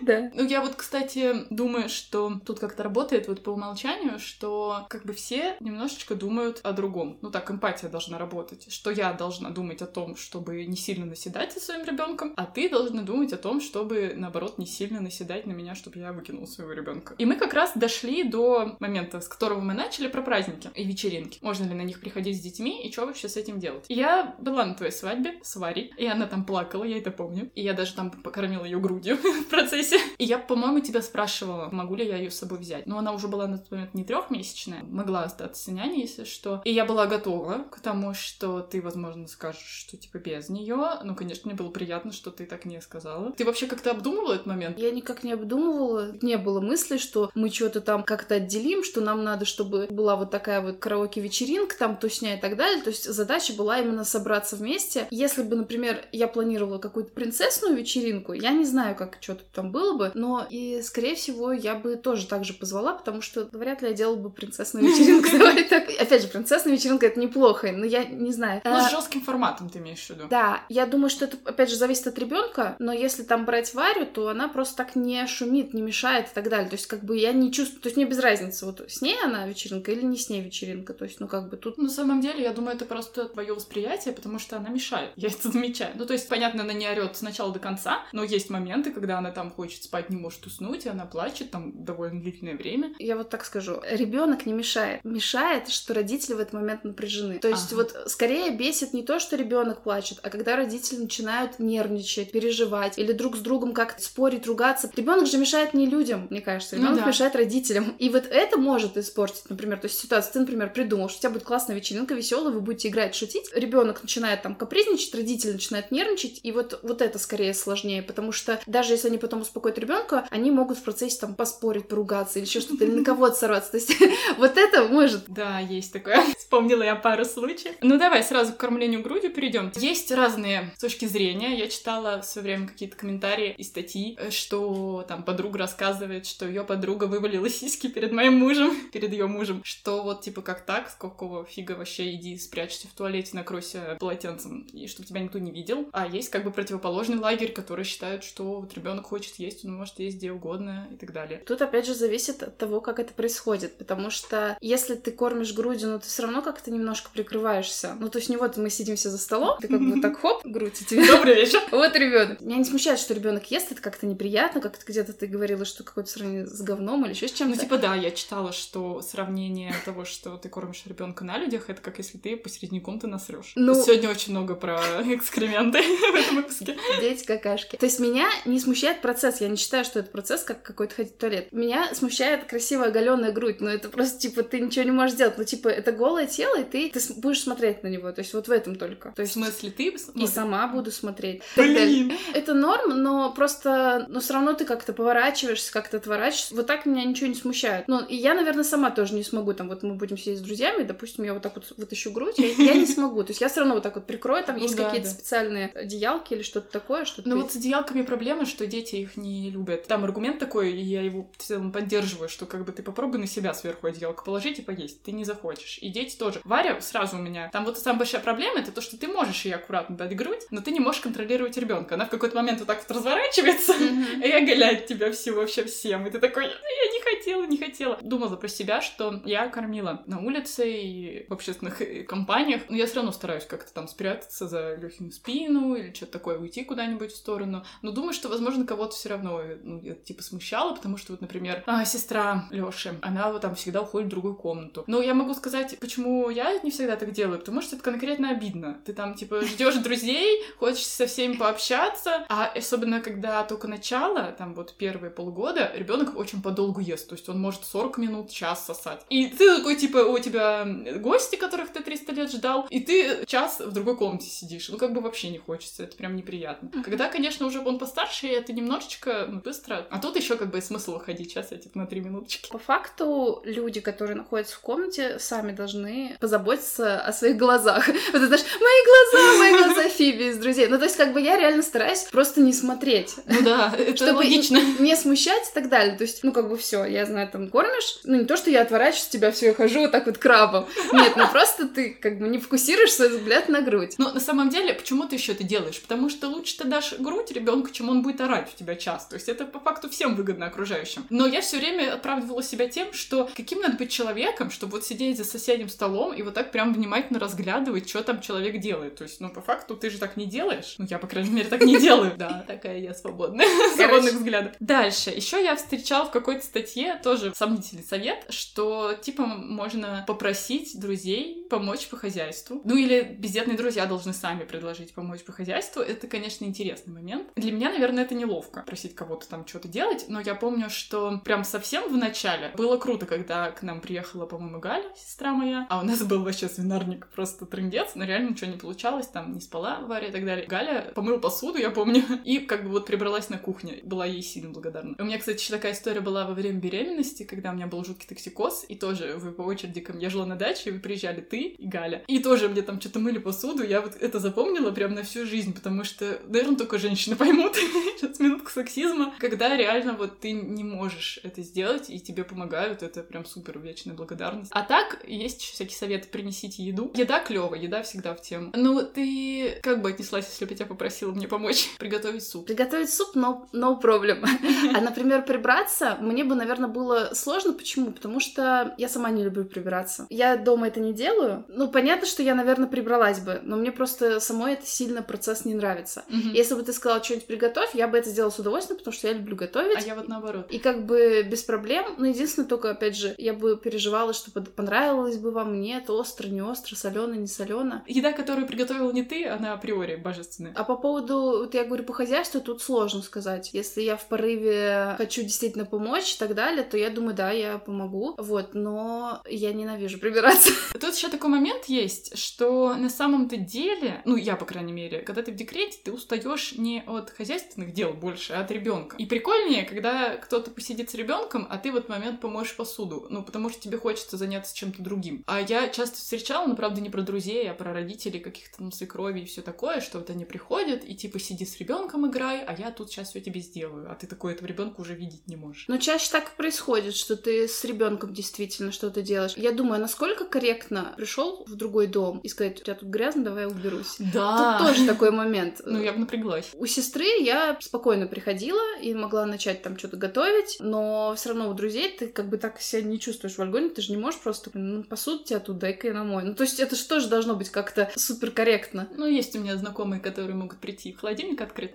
[0.00, 0.30] Да.
[0.34, 5.12] Ну, я вот, кстати, думаю, что тут как-то работает вот по умолчанию, что как бы
[5.12, 5.56] все
[5.98, 7.18] немножечко думают о другом.
[7.22, 8.72] Ну, так, эмпатия должна работать.
[8.72, 12.68] Что я должна думать о том, чтобы не сильно наседать со своим ребенком, а ты
[12.68, 16.72] должна думать о том, чтобы, наоборот, не сильно наседать на меня, чтобы я выкинул своего
[16.72, 17.14] ребенка.
[17.18, 21.38] И мы как раз дошли до момента, с которого мы начали, про праздники и вечеринки.
[21.42, 23.84] Можно ли на них приходить с детьми и что вообще с этим делать?
[23.88, 27.50] Я была на твоей свадьбе с Варей, и она там плакала, я это помню.
[27.54, 29.98] И я даже там покормила ее грудью в процессе.
[30.18, 32.86] И я, по-моему, тебя спрашивала, могу ли я ее с собой взять.
[32.86, 36.62] Но она уже была на тот момент не трехмесячная, могла остаться няней, если что.
[36.64, 40.98] И я была готова к тому, что ты, возможно, скажешь, что типа без нее.
[41.04, 43.32] Ну, конечно, мне было приятно, что ты так не сказала.
[43.32, 44.78] Ты вообще как-то обдумывала этот момент?
[44.78, 46.12] Я никак не обдумывала.
[46.22, 50.30] Не было мысли, что мы что-то там как-то отделим, что нам надо, чтобы была вот
[50.30, 52.82] такая вот караоке-вечеринка, там тусня и так далее.
[52.82, 55.06] То есть задача была именно собраться вместе.
[55.10, 59.96] Если бы, например, я планировала какую-то принцессную вечеринку, я не знаю, как что-то там было
[59.96, 63.88] бы, но и, скорее всего, я бы тоже так же позвала, потому что вряд ли
[63.88, 65.28] я делала бы принцессную вечеринку.
[65.38, 65.77] Давай так.
[65.78, 68.60] Опять же, принцессная вечеринка это неплохо, но я не знаю.
[68.64, 70.28] Ну, с жестким форматом ты имеешь в виду.
[70.28, 74.06] Да, я думаю, что это, опять же, зависит от ребенка, но если там брать Варю,
[74.06, 76.68] то она просто так не шумит, не мешает и так далее.
[76.68, 79.16] То есть, как бы я не чувствую, то есть мне без разницы, вот с ней
[79.22, 80.94] она вечеринка или не с ней вечеринка.
[80.94, 81.78] То есть, ну как бы тут.
[81.78, 85.12] На самом деле, я думаю, это просто твое восприятие, потому что она мешает.
[85.16, 85.92] Я это замечаю.
[85.94, 89.18] Ну, то есть, понятно, она не орет с начала до конца, но есть моменты, когда
[89.18, 92.94] она там хочет спать, не может уснуть, и она плачет там довольно длительное время.
[92.98, 95.04] Я вот так скажу, ребенок не мешает.
[95.04, 97.38] Мешает, что родители в этот момент напряжены.
[97.38, 97.76] То есть, ага.
[97.76, 103.12] вот скорее бесит не то, что ребенок плачет, а когда родители начинают нервничать, переживать или
[103.12, 104.90] друг с другом как-то спорить, ругаться.
[104.96, 106.76] Ребенок же мешает не людям, мне кажется.
[106.76, 107.06] Ребенок ну, да.
[107.06, 107.94] мешает родителям.
[107.98, 110.32] И вот это может испортить, например, то есть ситуация.
[110.32, 113.50] Ты, например, придумал, что у тебя будет классная вечеринка, веселая, вы будете играть, шутить.
[113.54, 118.60] Ребенок начинает там капризничать, родители начинают нервничать, и вот, вот это скорее сложнее, потому что
[118.66, 122.60] даже если они потом успокоят ребенка, они могут в процессе там поспорить, поругаться или еще
[122.60, 123.72] что-то, или на кого-то сорваться.
[123.72, 123.92] То есть
[124.38, 125.24] вот это может.
[125.28, 126.22] Да, есть такое.
[126.38, 127.74] Вспомнила я пару случаев.
[127.80, 129.72] Ну давай сразу к кормлению грудью перейдем.
[129.76, 131.58] Есть разные точки зрения.
[131.58, 137.04] Я читала все время какие-то комментарии и статьи, что там подруга рассказывает, что ее подруга
[137.04, 141.44] вывалила сиськи перед моим мужем, перед ее мужем, что вот типа как так, с какого
[141.44, 145.88] фига вообще иди спрячься в туалете, накройся полотенцем, и чтобы тебя никто не видел.
[145.92, 149.98] А есть как бы противоположный лагерь, который считает, что вот ребенок хочет есть, он может
[149.98, 151.42] есть где угодно и так далее.
[151.46, 155.90] Тут опять же зависит от того, как это происходит, потому что если ты кормишь грудью,
[155.90, 157.96] но ты все равно как-то немножко прикрываешься.
[157.98, 160.80] Ну, то есть не вот мы сидимся за столом, ты как бы так хоп, грудь
[160.80, 161.06] и тебе.
[161.06, 161.60] Добрый вечер.
[161.70, 162.40] Вот ребенок.
[162.40, 166.10] Меня не смущает, что ребенок ест, это как-то неприятно, как-то где-то ты говорила, что какое-то
[166.10, 167.56] сравнение с говном или еще с чем-то.
[167.56, 171.80] Ну, типа, да, я читала, что сравнение того, что ты кормишь ребенка на людях, это
[171.80, 173.52] как если ты посередине комнаты насрешь.
[173.56, 173.74] Ну...
[173.74, 175.80] Сегодня очень много про экскременты
[176.12, 176.76] в этом выпуске.
[177.00, 177.76] Дети какашки.
[177.76, 179.40] То есть меня не смущает процесс.
[179.40, 181.48] Я не считаю, что это процесс, как какой-то ходить в туалет.
[181.52, 183.60] Меня смущает красивая оголенная грудь.
[183.60, 185.37] Но это просто, типа, ты ничего не можешь сделать.
[185.38, 188.10] Ну, типа, это голое тело, и ты, ты будешь смотреть на него.
[188.12, 189.12] То есть вот в этом только.
[189.12, 191.42] То есть, в смысле, ты И сама буду смотреть.
[191.56, 192.12] Блин.
[192.34, 196.54] Это норм, но просто, но все равно ты как-то поворачиваешься, как-то отворачиваешься.
[196.54, 197.86] Вот так меня ничего не смущает.
[197.86, 199.54] Ну, и я, наверное, сама тоже не смогу.
[199.54, 202.48] Там вот мы будем сидеть с друзьями, допустим, я вот так вот вытащу грудь, я,
[202.48, 203.22] я не смогу.
[203.22, 205.14] То есть я все равно вот так вот прикрою, там Ну есть да, какие-то да.
[205.14, 209.50] специальные одеялки или что-то такое, что Ну вот с одеялками проблема, что дети их не
[209.50, 209.86] любят.
[209.86, 213.26] Там аргумент такой, и я его в целом поддерживаю, что как бы ты попробуй на
[213.26, 215.02] себя сверху одеялко положить и поесть.
[215.02, 215.78] Ты не захочешь.
[215.80, 216.40] И дети тоже.
[216.44, 217.48] Варя сразу у меня.
[217.52, 220.60] Там вот самая большая проблема, это то, что ты можешь ей аккуратно дать грудь, но
[220.60, 221.94] ты не можешь контролировать ребенка.
[221.94, 224.22] Она в какой-то момент вот так вот разворачивается, Мгм.
[224.24, 226.06] и оголяет тебя всю вообще всем.
[226.06, 227.98] И ты такой, я не хотела, не хотела.
[228.02, 232.86] Думала про себя, что я кормила на улице и в общественных э, компаниях, но я
[232.86, 237.16] все равно стараюсь как-то там спрятаться за Лёхину спину или что-то такое, уйти куда-нибудь в
[237.16, 237.64] сторону.
[237.82, 241.20] Но думаю, что, возможно, кого-то все равно э, ну, это, типа смущало, потому что вот,
[241.20, 244.84] например, а, сестра Лёши, она вот там всегда уходит в другую комнату.
[244.86, 248.80] Но я могу сказать, почему я не всегда так делаю, потому что это конкретно обидно.
[248.84, 254.54] Ты там, типа, ждешь друзей, хочешь со всеми пообщаться, а особенно когда только начало, там
[254.54, 259.04] вот первые полгода, ребенок очень подолгу ест, то есть он может 40 минут, час сосать.
[259.08, 260.66] И ты такой, типа, у тебя
[260.96, 264.68] гости, которых ты 300 лет ждал, и ты час в другой комнате сидишь.
[264.68, 266.82] Ну, как бы вообще не хочется, это прям неприятно.
[266.82, 269.86] Когда, конечно, уже он постарше, это немножечко ну, быстро.
[269.90, 272.50] А тут еще как бы смысл выходить сейчас, я типа на 3 минуточки.
[272.50, 277.88] По факту, люди, которые находятся в комнате, сами должны позаботиться о своих глазах.
[278.08, 280.68] Вот это, знаешь, мои глаза, мои глаза Фиби из друзей.
[280.68, 283.16] Ну, то есть, как бы я реально стараюсь просто не смотреть.
[283.26, 284.58] Ну да, это чтобы логично.
[284.78, 285.96] не смущать и так далее.
[285.96, 288.62] То есть, ну, как бы все, я знаю, там, кормишь, ну, не то, что я
[288.62, 290.66] отворачиваюсь от тебя, все, я хожу вот так вот крабом.
[290.92, 293.94] Нет, ну, просто ты, как бы, не фокусируешь свой взгляд на грудь.
[293.98, 295.80] Но на самом деле, почему ты еще это делаешь?
[295.80, 299.06] Потому что лучше ты дашь грудь ребенку, чем он будет орать в тебя час.
[299.06, 301.06] То есть это по факту всем выгодно окружающим.
[301.10, 305.18] Но я все время оправдывала себя тем, что каким надо быть человеком, чтобы вот сидеть
[305.18, 308.96] за соседним столом и вот так прям внимательно разглядывать, что там человек делает.
[308.96, 310.76] То есть, ну, по факту ты же так не делаешь.
[310.78, 312.14] Ну, я, по крайней мере, так не делаю.
[312.16, 313.46] Да, такая я свободная.
[313.76, 314.52] Свободных взглядов.
[314.60, 315.10] Дальше.
[315.10, 321.88] Еще я встречала в какой-то статье тоже сомнительный совет, что, типа, можно попросить друзей помочь
[321.88, 322.60] по хозяйству.
[322.64, 325.82] Ну, или бездетные друзья должны сами предложить помочь по хозяйству.
[325.82, 327.28] Это, конечно, интересный момент.
[327.36, 331.44] Для меня, наверное, это неловко просить кого-то там что-то делать, но я помню, что прям
[331.44, 335.84] совсем в начале было круто, когда к нам приехала, по-моему, Галя, сестра моя, а у
[335.84, 340.08] нас был вообще свинарник, просто трындец, но реально ничего не получалось, там не спала Варя
[340.08, 340.46] и так далее.
[340.46, 343.80] Галя помыла посуду, я помню, и как бы вот прибралась на кухне.
[343.82, 344.94] Была ей сильно благодарна.
[344.98, 348.08] У меня, кстати, еще такая история была во время беременности, когда у меня был жуткий
[348.08, 351.40] токсикоз, и тоже вы по очереди ко мне жила на даче, и вы приезжали ты
[351.40, 352.04] и Галя.
[352.06, 355.54] И тоже мне там что-то мыли посуду, я вот это запомнила прям на всю жизнь,
[355.54, 361.20] потому что, наверное, только женщины поймут, сейчас минутка сексизма, когда реально вот ты не можешь
[361.22, 364.50] это сделать, и тебе помогают, это прям супер вечная благодарность.
[364.54, 366.90] А так, есть еще всякие советы, принесите еду.
[366.94, 368.52] Еда клевая, еда всегда в тему.
[368.54, 372.46] Ну, ты как бы отнеслась, если бы тебя попросила мне помочь приготовить суп?
[372.46, 374.24] Приготовить суп, но no problem.
[374.74, 377.52] А, например, прибраться мне бы, наверное, было сложно.
[377.52, 377.90] Почему?
[377.92, 380.06] Потому что я сама не люблю прибираться.
[380.10, 381.44] Я дома это не делаю.
[381.48, 385.54] Ну, понятно, что я, наверное, прибралась бы, но мне просто самой это сильно процесс не
[385.54, 386.04] нравится.
[386.08, 386.32] Мгм.
[386.32, 389.14] Если бы ты сказала что-нибудь приготовь, я бы это сделала с удовольствием, потому что я
[389.14, 389.78] люблю готовить.
[389.78, 390.50] А я вот наоборот.
[390.50, 394.50] И как бы без проблем, но единственное только, опять же, я бы переживала, что под-
[394.58, 397.84] понравилось бы вам, нет, остро, не остро, солено, не солено.
[397.86, 400.52] Еда, которую приготовила не ты, она априори божественная.
[400.56, 403.50] А по поводу, вот я говорю, по хозяйству, тут сложно сказать.
[403.52, 407.58] Если я в порыве хочу действительно помочь и так далее, то я думаю, да, я
[407.58, 408.16] помогу.
[408.18, 410.50] Вот, но я ненавижу прибираться.
[410.72, 415.22] Тут еще такой момент есть, что на самом-то деле, ну я, по крайней мере, когда
[415.22, 418.96] ты в декрете, ты устаешь не от хозяйственных дел больше, а от ребенка.
[418.96, 423.06] И прикольнее, когда кто-то посидит с ребенком, а ты в этот момент помоешь посуду.
[423.08, 425.22] Ну, потому что тебе хочется заняться чем-то другим.
[425.26, 429.20] А я часто встречала, ну, правда, не про друзей, а про родителей каких-то там свекрови
[429.20, 432.70] и все такое, что вот они приходят и типа сиди с ребенком играй, а я
[432.70, 433.90] тут сейчас все тебе сделаю.
[433.90, 435.66] А ты такой этого ребенка уже видеть не можешь.
[435.68, 439.34] Но чаще так и происходит, что ты с ребенком действительно что-то делаешь.
[439.36, 443.42] Я думаю, насколько корректно пришел в другой дом и сказать, у тебя тут грязно, давай
[443.42, 443.96] я уберусь.
[443.98, 444.58] Да.
[444.58, 445.60] Тут тоже такой момент.
[445.68, 446.50] Ну, я бы напряглась.
[446.54, 451.54] У сестры я спокойно приходила и могла начать там что-то готовить, но все равно у
[451.54, 454.37] друзей ты как бы так себя не чувствуешь в вальгоне, ты же не можешь просто,
[454.54, 456.24] ну, посуду тебя тут, дай-ка я намой.
[456.24, 458.88] Ну, то есть это же тоже должно быть как-то супер корректно.
[458.96, 461.74] Ну, есть у меня знакомые, которые могут прийти, холодильник открыт.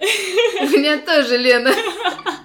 [0.62, 1.72] У меня тоже, Лена.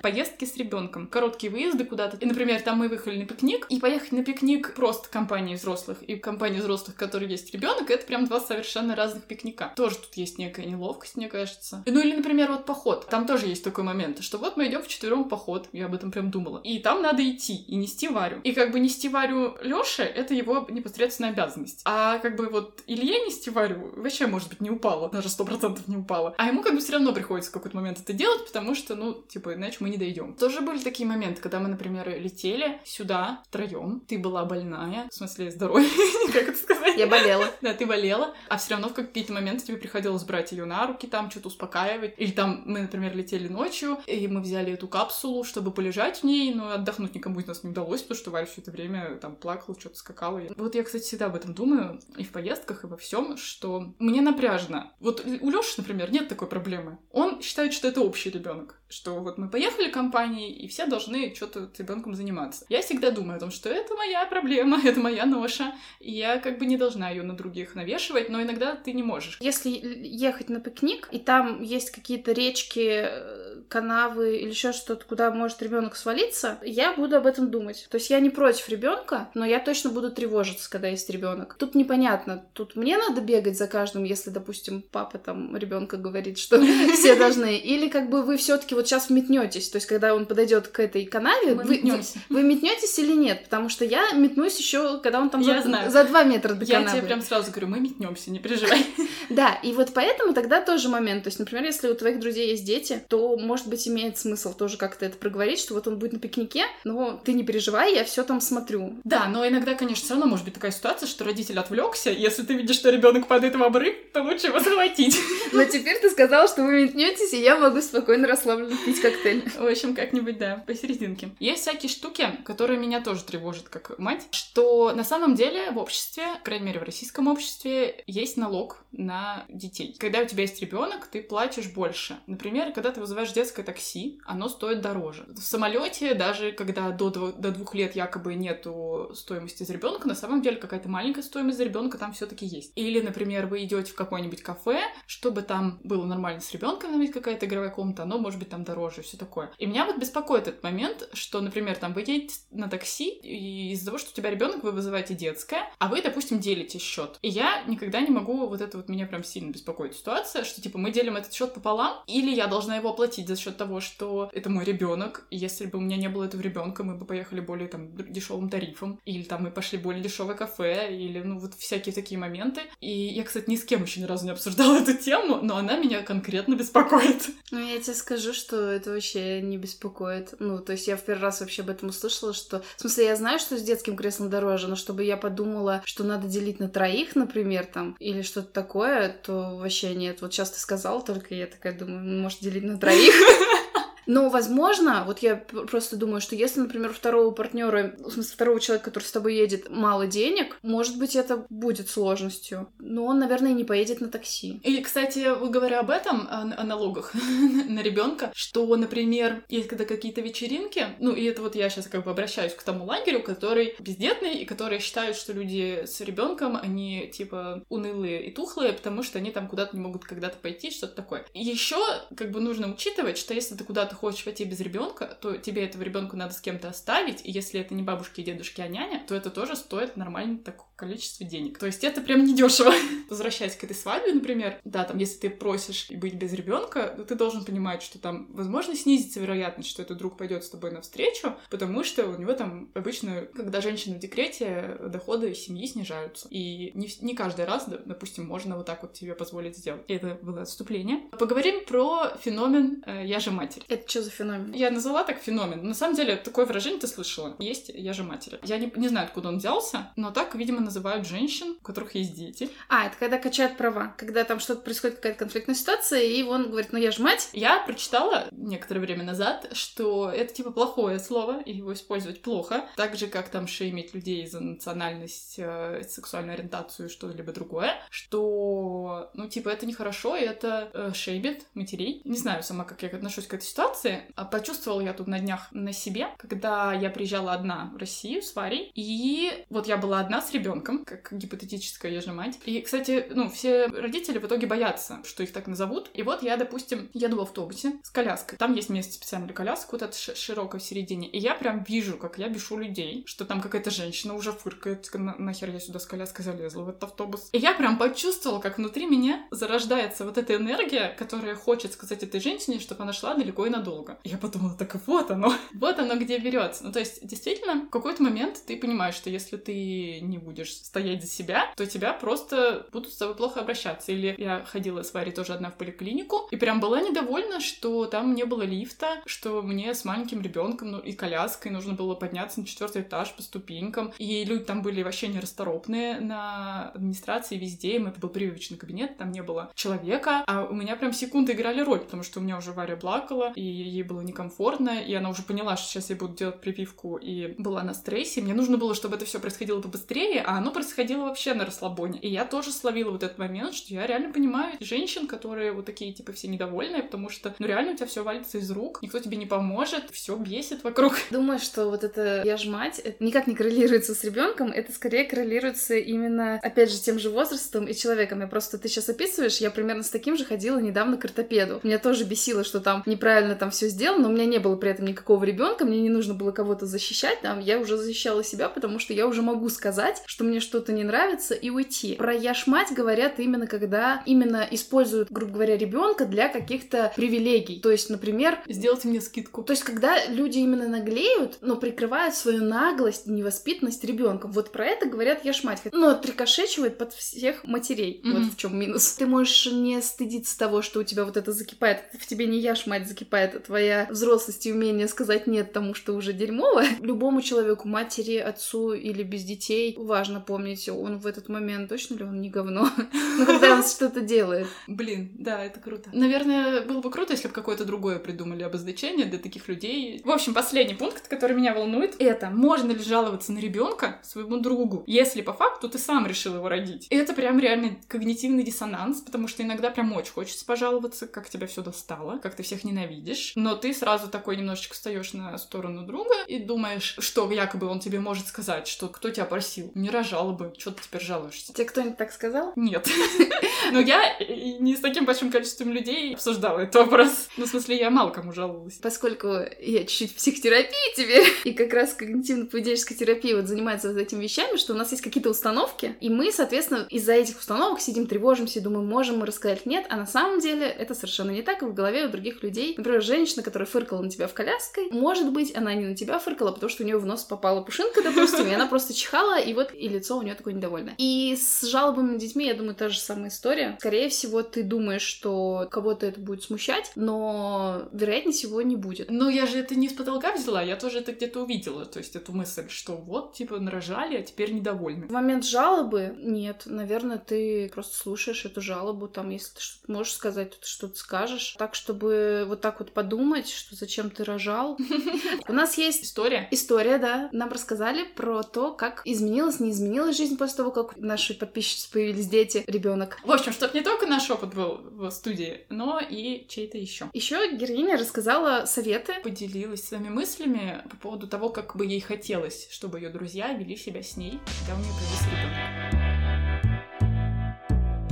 [0.03, 4.13] Поездки с ребенком, короткие выезды куда-то И, например, там мы выехали на пикник, и поехать
[4.13, 8.41] на пикник просто компании взрослых и компании взрослых, в которой есть ребенок, это прям два
[8.41, 9.73] совершенно разных пикника.
[9.77, 11.83] Тоже тут есть некая неловкость, мне кажется.
[11.87, 13.07] Ну или, например, вот поход.
[13.09, 16.11] Там тоже есть такой момент, что вот мы идем в четвером поход, я об этом
[16.11, 16.61] прям думала.
[16.65, 18.41] И там надо идти и нести Варю.
[18.45, 19.57] И как бы нести Варю
[19.99, 21.83] Лёше, это его непосредственная обязанность.
[21.85, 25.89] А как бы вот Илье нести Варю вообще, может быть, не упало, даже сто процентов
[25.89, 26.35] не упало.
[26.39, 29.15] А ему как бы все равно приходится в какой-то момент это делать, потому что, ну,
[29.15, 30.35] типа, иначе мы не дойдем.
[30.35, 34.03] Тоже были такие моменты, когда мы, например, летели сюда втроем.
[34.07, 35.89] Ты была больная, в смысле здоровья,
[36.33, 36.97] как это сказать?
[36.97, 37.47] Я болела.
[37.61, 41.07] Да, ты болела, а все равно в какие-то моменты тебе приходилось брать ее на руки,
[41.07, 42.15] там что-то успокаивать.
[42.17, 46.55] Или там мы, например, летели ночью, и мы взяли эту капсулу, чтобы полежать в ней,
[46.55, 49.77] но отдохнуть никому из нас не удалось, потому что Варя все это время там плакала,
[49.89, 50.43] что-то скакала.
[50.57, 54.21] Вот я, кстати, всегда об этом думаю, и в поездках, и во всем, что мне
[54.21, 54.93] напряжно.
[55.01, 56.99] Вот у Лёши, например, нет такой проблемы.
[57.11, 61.71] Он считает, что это общий ребенок что вот мы поехали компанией, и все должны что-то
[61.75, 62.65] с ребенком заниматься.
[62.69, 66.59] Я всегда думаю о том, что это моя проблема, это моя ноша, и я как
[66.59, 69.39] бы не должна ее на других навешивать, но иногда ты не можешь.
[69.41, 75.31] Если ехать на пикник, и там есть какие-то речки, э, канавы или еще что-то, куда
[75.31, 77.87] может ребенок свалиться, я буду об этом думать.
[77.91, 81.55] То есть я не против ребенка, но я точно буду тревожиться, когда есть ребенок.
[81.59, 86.61] Тут непонятно, тут мне надо бегать за каждым, если, допустим, папа там ребенка говорит, что
[86.95, 90.69] все должны, или как бы вы все-таки вот сейчас метнетесь, то есть когда он подойдет
[90.69, 92.19] к этой канаве, Мы вы, метнёмся.
[92.29, 93.45] вы метнетесь или нет?
[93.45, 95.91] Потому что я метнусь еще, когда он там Я за, знаю.
[95.91, 96.99] за два метра до Я канавы.
[96.99, 98.87] тебе прям сразу говорю, мы метнемся, не переживай.
[99.31, 101.25] Да, и вот поэтому тогда тоже момент.
[101.25, 104.77] То есть, например, если у твоих друзей есть дети, то, может быть, имеет смысл тоже
[104.77, 108.23] как-то это проговорить, что вот он будет на пикнике, но ты не переживай, я все
[108.23, 108.95] там смотрю.
[109.05, 112.11] Да, но иногда, конечно, все равно может быть такая ситуация, что родитель отвлекся.
[112.11, 115.19] Если ты видишь, что ребенок падает в обрыв, то лучше его захватить.
[115.53, 119.45] Но теперь ты сказал, что вы метнетесь, и я могу спокойно расслабленно пить коктейль.
[119.59, 121.31] В общем, как-нибудь, да, посерединке.
[121.41, 126.25] Есть всякие штуки, которые меня тоже тревожат как мать, что на самом деле в обществе,
[126.39, 129.18] по крайней мере в российском обществе, есть налог на
[129.49, 129.97] детей.
[129.99, 132.19] Когда у тебя есть ребенок, ты платишь больше.
[132.27, 135.27] Например, когда ты вызываешь детское такси, оно стоит дороже.
[135.29, 140.43] В самолете, даже когда до, до двух лет якобы нету стоимости за ребенка, на самом
[140.43, 142.73] деле какая-то маленькая стоимость за ребенка там все-таки есть.
[142.75, 147.13] Или, например, вы идете в какое-нибудь кафе, чтобы там было нормально с ребенком, там есть
[147.13, 149.51] какая-то игровая комната, оно может быть там дороже, все такое.
[149.59, 153.87] И меня вот беспокоит этот момент, что, например, там вы едете на такси, и из-за
[153.87, 157.19] того, что у тебя ребенок, вы вызываете детское, а вы, допустим, делите счет.
[157.23, 160.79] И я никогда не могу, вот это вот меня прям сильно беспокоит ситуация, что типа
[160.79, 164.51] мы делим этот счет пополам, или я должна его оплатить за счет того, что это
[164.51, 167.97] мой ребенок, если бы у меня не было этого ребенка, мы бы поехали более там
[168.13, 172.63] дешевым тарифом, или там мы пошли более дешевое кафе, или ну вот всякие такие моменты.
[172.81, 175.77] И я, кстати, ни с кем еще ни разу не обсуждала эту тему, но она
[175.77, 177.29] меня конкретно беспокоит.
[177.51, 180.35] Ну, я тебе скажу, что это вообще не беспокоит.
[180.39, 182.63] Ну, то есть я в первый раз вообще об этом услышала, что...
[182.77, 186.29] В смысле, я знаю, что с детским креслом дороже, но чтобы я подумала, что надо
[186.29, 190.21] делить на троих, например, там, или что-то такое, то вообще нет.
[190.21, 193.15] Вот сейчас ты сказал, только я такая думаю, может, делить на троих?
[194.09, 198.87] Но, возможно, вот я просто думаю, что если, например, второго партнера, в смысле, второго человека,
[198.87, 202.73] который с тобой едет, мало денег, может быть, это будет сложностью.
[202.79, 204.61] Но он, наверное, не поедет на такси.
[204.65, 207.13] И, кстати, говоря об этом, о, о налогах
[207.69, 212.05] на ребенка, что, например, есть когда какие-то вечеринки, ну, и это вот я сейчас как
[212.05, 217.11] бы обращаюсь к тому лагерю, который бездетный, и которые считают, что люди с ребенком, они,
[217.13, 221.27] типа, унылые и тухлые, потому что они там куда-то не могут когда-то пойти, что-то такое.
[221.35, 221.77] Еще,
[222.17, 225.83] как бы, нужно учитывать, что если ты куда-то хочешь пойти без ребенка, то тебе этого
[225.83, 229.15] ребенка надо с кем-то оставить, и если это не бабушки и дедушки, а няня, то
[229.15, 231.59] это тоже стоит нормально такое количество денег.
[231.59, 232.73] То есть это прям недешево.
[233.11, 237.45] Возвращаясь к этой свадьбе, например, да, там, если ты просишь быть без ребенка, ты должен
[237.45, 242.07] понимать, что там, возможно, снизится вероятность, что этот друг пойдет с тобой навстречу, потому что
[242.07, 246.29] у него там обычно, когда женщина в декрете, доходы семьи снижаются.
[246.31, 249.83] И не, не каждый раз, допустим, можно вот так вот тебе позволить сделать.
[249.89, 251.01] Это было отступление.
[251.19, 253.65] Поговорим про феномен э, «я же матерь».
[253.69, 254.53] Это что за феномен?
[254.53, 255.67] Я назвала так феномен.
[255.67, 257.37] На самом деле, такое выражение ты слышала.
[257.39, 258.39] Есть «я же матери».
[258.43, 262.15] Я не, не знаю, откуда он взялся, но так, видимо, называют женщин, у которых есть
[262.15, 262.51] дети.
[262.69, 263.95] А, это когда качают права.
[263.97, 267.31] Когда там что-то происходит, какая-то конфликтная ситуация, и он говорит, ну я же мать.
[267.33, 272.69] Я прочитала некоторое время назад, что это типа плохое слово, и его использовать плохо.
[272.77, 277.75] Так же, как там шеймить людей за национальность, э, сексуальную ориентацию что-либо другое.
[277.91, 282.03] Что, ну, типа, это нехорошо, и это э, шеймит матерей.
[282.05, 285.19] Не знаю сама, как я отношусь к этой ситуации, ситуации а, почувствовала я тут на
[285.19, 290.01] днях на себе, когда я приезжала одна в Россию с Варей, и вот я была
[290.01, 292.39] одна с ребенком, как гипотетическая я же мать.
[292.45, 295.91] И, кстати, ну, все родители в итоге боятся, что их так назовут.
[295.95, 298.39] И вот я, допустим, еду в автобусе с коляской.
[298.39, 301.09] Там есть место специально для колясок, вот это широкое в середине.
[301.09, 305.15] И я прям вижу, как я бешу людей, что там какая-то женщина уже фыркает, на
[305.19, 307.29] нахер я сюда с коляской залезла в этот автобус.
[307.33, 312.21] И я прям почувствовала, как внутри меня зарождается вот эта энергия, которая хочет сказать этой
[312.21, 313.99] женщине, чтобы она шла далеко и надолго.
[314.05, 316.65] Я подумала, так вот оно, вот оно где берется.
[316.65, 321.03] Ну, то есть, действительно, в какой-то момент ты понимаешь, что если ты не будешь стоять
[321.03, 323.93] за себя, то тебя просто будут с тобой плохо обращаться.
[323.93, 328.15] Или я ходила с Варей тоже одна в поликлинику, и прям была недовольна, что там
[328.15, 332.47] не было лифта, что мне с маленьким ребенком ну, и коляской нужно было подняться на
[332.47, 338.01] четвертый этаж по ступенькам, и люди там были вообще нерасторопные на администрации везде, им это
[338.01, 342.03] был прививочный кабинет, там не было человека, а у меня прям секунды играли роль, потому
[342.03, 345.69] что у меня уже Варя плакала, и ей было некомфортно, и она уже поняла, что
[345.69, 349.21] сейчас я буду делать прививку, и была на стрессе, мне нужно было, чтобы это все
[349.21, 351.99] происходило побыстрее, а оно происходило вообще на расслабоне.
[352.01, 355.93] И я тоже словила вот этот момент, что я реально понимаю женщин, которые вот такие,
[355.93, 359.17] типа, все недовольные, потому что, ну, реально у тебя все валится из рук, никто тебе
[359.17, 360.95] не поможет, все бесит вокруг.
[361.11, 365.05] Думаю, что вот это «я ж мать» это никак не коррелируется с ребенком, это скорее
[365.05, 368.21] коррелируется именно, опять же, тем же возрастом и человеком.
[368.21, 371.61] Я просто, ты сейчас описываешь, я примерно с таким же ходила недавно к ортопеду.
[371.63, 374.71] Меня тоже бесило, что там неправильно там все сделано, но у меня не было при
[374.71, 378.79] этом никакого ребенка, мне не нужно было кого-то защищать, там я уже защищала себя, потому
[378.79, 381.95] что я уже могу сказать, что мне что-то не нравится и уйти.
[381.95, 387.61] Про «я ж мать» говорят именно когда именно используют, грубо говоря, ребенка для каких-то привилегий.
[387.61, 388.39] То есть, например...
[388.47, 389.43] Сделайте мне скидку.
[389.43, 394.27] То есть, когда люди именно наглеют, но прикрывают свою наглость, невоспитанность ребенка.
[394.29, 395.63] Вот про это говорят «я ж мать».
[395.73, 398.01] Но отрикошечивает под всех матерей.
[398.03, 398.13] Mm-hmm.
[398.13, 398.93] Вот в чем минус.
[398.93, 401.85] Ты можешь не стыдиться того, что у тебя вот это закипает.
[401.99, 405.75] В тебе не я ж мать закипает, а твоя взрослость и умение сказать нет тому,
[405.75, 406.65] что уже дерьмово.
[406.81, 412.05] Любому человеку, матери, отцу или без детей, важно помнить, он в этот момент точно ли
[412.05, 412.71] он не говно.
[413.19, 414.47] Ну, когда он что-то делает.
[414.67, 415.91] Блин, да, это круто.
[415.93, 420.01] Наверное, было бы круто, если бы какое-то другое придумали обозначение для таких людей.
[420.05, 424.85] В общем, последний пункт, который меня волнует, это можно ли жаловаться на ребенка своему другу,
[424.87, 426.87] если по факту ты сам решил его родить.
[426.91, 431.47] И это прям реально когнитивный диссонанс, потому что иногда прям очень хочется пожаловаться, как тебя
[431.47, 436.15] все достало, как ты всех ненавидишь, но ты сразу такой немножечко встаешь на сторону друга
[436.27, 440.53] и думаешь, что якобы он тебе может сказать, что кто тебя просил, не рожала бы,
[440.59, 441.53] что ты теперь жалуешься.
[441.53, 442.53] Тебе кто-нибудь так сказал?
[442.57, 442.89] Нет.
[443.73, 444.19] Но я
[444.61, 447.29] не с таким большим количеством людей обсуждала этот вопрос.
[447.37, 448.75] Ну, в смысле, я мало кому жаловалась.
[448.75, 449.29] Поскольку
[449.61, 454.57] я чуть-чуть в психотерапии теперь, и как раз когнитивно-поведенческая терапия вот занимается вот этими вещами,
[454.57, 458.63] что у нас есть какие-то установки, и мы, соответственно, из-за этих установок сидим, тревожимся и
[458.63, 461.75] думаем, можем мы рассказать нет, а на самом деле это совершенно не так, и в
[461.75, 462.75] голове у других людей.
[462.77, 466.53] Например, женщина, которая фыркала на тебя в коляской, может быть, она не на тебя фыркала,
[466.53, 469.73] потому что у нее в нос попала пушинка, допустим, и она просто чихала, и вот
[469.75, 470.95] и лицо у нее такое недовольное.
[470.99, 473.77] И с жалобами на детьми, я думаю, та же самая история.
[473.81, 479.11] Скорее всего, ты думаешь, что кого-то это будет смущать, но вероятнее всего не будет.
[479.11, 482.15] Ну, я же это не с потолка взяла, я тоже это где-то увидела, то есть
[482.15, 485.07] эту мысль, что вот, типа, нарожали, а теперь недовольны.
[485.07, 490.13] В момент жалобы нет, наверное, ты просто слушаешь эту жалобу, там, если ты что-то можешь
[490.13, 494.77] сказать, то ты что-то скажешь, так, чтобы вот так вот подумать, что зачем ты рожал.
[495.49, 496.49] У нас есть история.
[496.51, 497.29] История, да.
[497.31, 502.27] Нам рассказали про то, как изменилась, не изменилась жизнь после того, как наши подписчицы появились
[502.27, 503.21] дети, ребенок.
[503.23, 507.09] В общем, чтобы не только наш опыт был в студии, но и чей-то еще.
[507.13, 509.13] Еще героиня рассказала советы.
[509.23, 514.03] Поделилась своими мыслями по поводу того, как бы ей хотелось, чтобы ее друзья вели себя
[514.03, 516.08] с ней, когда у нее появился ребенок.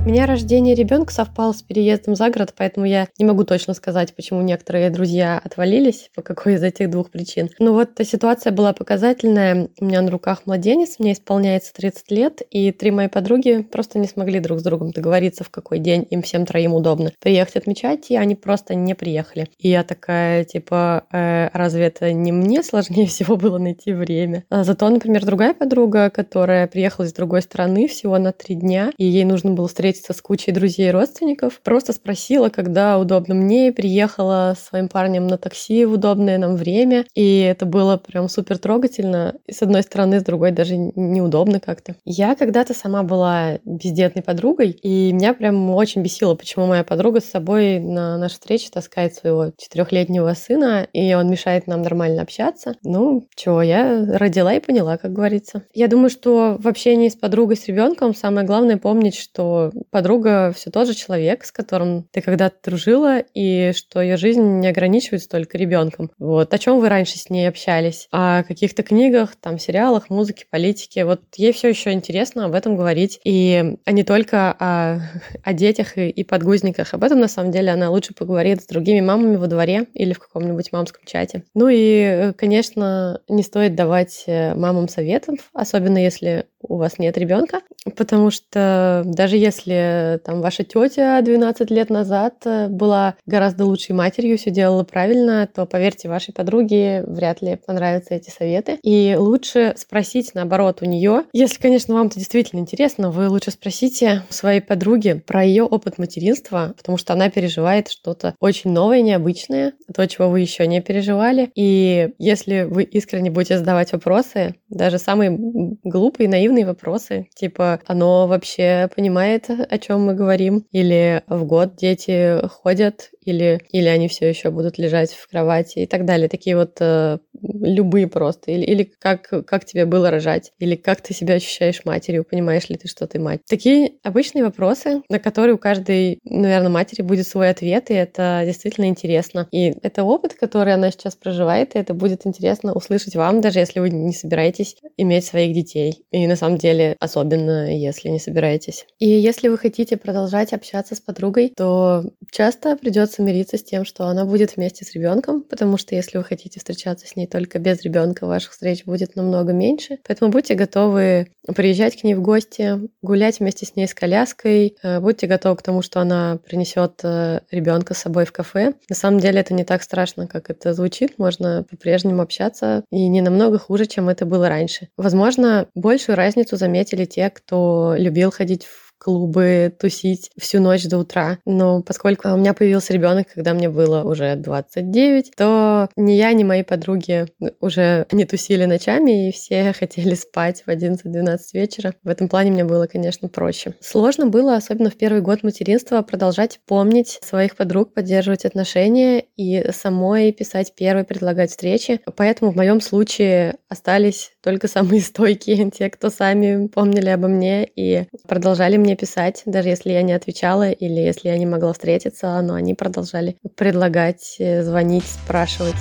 [0.07, 4.41] Меня рождение ребенка совпало с переездом за город, поэтому я не могу точно сказать, почему
[4.41, 7.49] некоторые друзья отвалились, по какой из этих двух причин.
[7.59, 9.67] Но вот эта ситуация была показательная.
[9.81, 14.07] У меня на руках младенец, мне исполняется 30 лет, и три мои подруги просто не
[14.07, 18.15] смогли друг с другом договориться, в какой день им всем троим удобно приехать отмечать, и
[18.15, 19.49] они просто не приехали.
[19.59, 24.45] И я такая, типа, э, разве это не мне сложнее всего было найти время?
[24.49, 29.03] А зато, например, другая подруга, которая приехала из другой страны всего на три дня, и
[29.03, 31.59] ей нужно было встретиться встретиться с кучей друзей и родственников.
[31.61, 37.05] Просто спросила, когда удобно мне, приехала с своим парнем на такси в удобное нам время,
[37.15, 39.35] и это было прям супер трогательно.
[39.45, 41.95] И с одной стороны, с другой даже неудобно как-то.
[42.05, 47.25] Я когда-то сама была бездетной подругой, и меня прям очень бесило, почему моя подруга с
[47.25, 52.75] собой на наши встречи таскает своего четырехлетнего сына, и он мешает нам нормально общаться.
[52.83, 55.63] Ну, чего, я родила и поняла, как говорится.
[55.73, 60.69] Я думаю, что в общении с подругой, с ребенком самое главное помнить, что подруга все
[60.69, 65.57] тот же человек, с которым ты когда-то дружила, и что ее жизнь не ограничивается только
[65.57, 66.11] ребенком.
[66.19, 66.53] Вот.
[66.53, 68.07] О чем вы раньше с ней общались?
[68.11, 71.05] О каких-то книгах, там, сериалах, музыке, политике.
[71.05, 73.19] Вот ей все еще интересно об этом говорить.
[73.23, 75.01] И а не только о,
[75.43, 76.93] о детях и, и подгузниках.
[76.93, 80.19] Об этом, на самом деле, она лучше поговорит с другими мамами во дворе или в
[80.19, 81.43] каком-нибудь мамском чате.
[81.53, 87.61] Ну и, конечно, не стоит давать э, мамам советов, особенно если у вас нет ребенка,
[87.95, 94.37] потому что даже если там ваша тетя 12 лет назад э, была гораздо лучшей матерью,
[94.37, 98.79] все делала правильно, то поверьте, вашей подруге вряд ли понравятся эти советы.
[98.83, 104.23] И лучше спросить наоборот у нее, если, конечно, вам это действительно интересно, вы лучше спросите
[104.29, 110.07] своей подруги про ее опыт материнства, потому что она переживает что-то очень новое, необычное, то,
[110.07, 111.51] чего вы еще не переживали.
[111.55, 115.37] И если вы искренне будете задавать вопросы, даже самые
[115.83, 120.65] глупые, наивные вопросы, типа, оно вообще понимает, о чем мы говорим?
[120.71, 125.85] Или в год дети ходят или, или они все еще будут лежать в кровати и
[125.85, 126.29] так далее.
[126.29, 128.51] Такие вот э, любые просто.
[128.51, 132.77] Или, или как, как тебе было рожать, или как ты себя ощущаешь матерью, понимаешь ли
[132.77, 133.41] ты, что ты мать.
[133.47, 138.85] Такие обычные вопросы, на которые у каждой, наверное, матери будет свой ответ, и это действительно
[138.85, 139.47] интересно.
[139.51, 143.79] И это опыт, который она сейчас проживает, и это будет интересно услышать вам, даже если
[143.79, 146.05] вы не собираетесь иметь своих детей.
[146.11, 148.85] И на самом деле, особенно если не собираетесь.
[148.99, 154.05] И если вы хотите продолжать общаться с подругой, то часто придется мириться с тем, что
[154.05, 157.81] она будет вместе с ребенком, потому что если вы хотите встречаться с ней только без
[157.83, 159.99] ребенка, ваших встреч будет намного меньше.
[160.07, 164.99] Поэтому будьте готовы приезжать к ней в гости, гулять вместе с ней с коляской, э,
[164.99, 168.73] будьте готовы к тому, что она принесет э, ребенка с собой в кафе.
[168.89, 171.17] На самом деле это не так страшно, как это звучит.
[171.17, 174.89] Можно по-прежнему общаться и не намного хуже, чем это было раньше.
[174.97, 181.39] Возможно, большую разницу заметили те, кто любил ходить в клубы, тусить всю ночь до утра.
[181.45, 186.43] Но поскольку у меня появился ребенок, когда мне было уже 29, то ни я, ни
[186.43, 187.27] мои подруги
[187.59, 191.93] уже не тусили ночами, и все хотели спать в 11-12 вечера.
[192.03, 193.75] В этом плане мне было, конечно, проще.
[193.79, 200.31] Сложно было, особенно в первый год материнства, продолжать помнить своих подруг, поддерживать отношения и самой
[200.31, 202.01] писать первые, предлагать встречи.
[202.15, 208.05] Поэтому в моем случае остались только самые стойкие, те, кто сами помнили обо мне и
[208.27, 212.53] продолжали мне писать, даже если я не отвечала или если я не могла встретиться, но
[212.53, 215.75] они продолжали предлагать, э, звонить, спрашивать.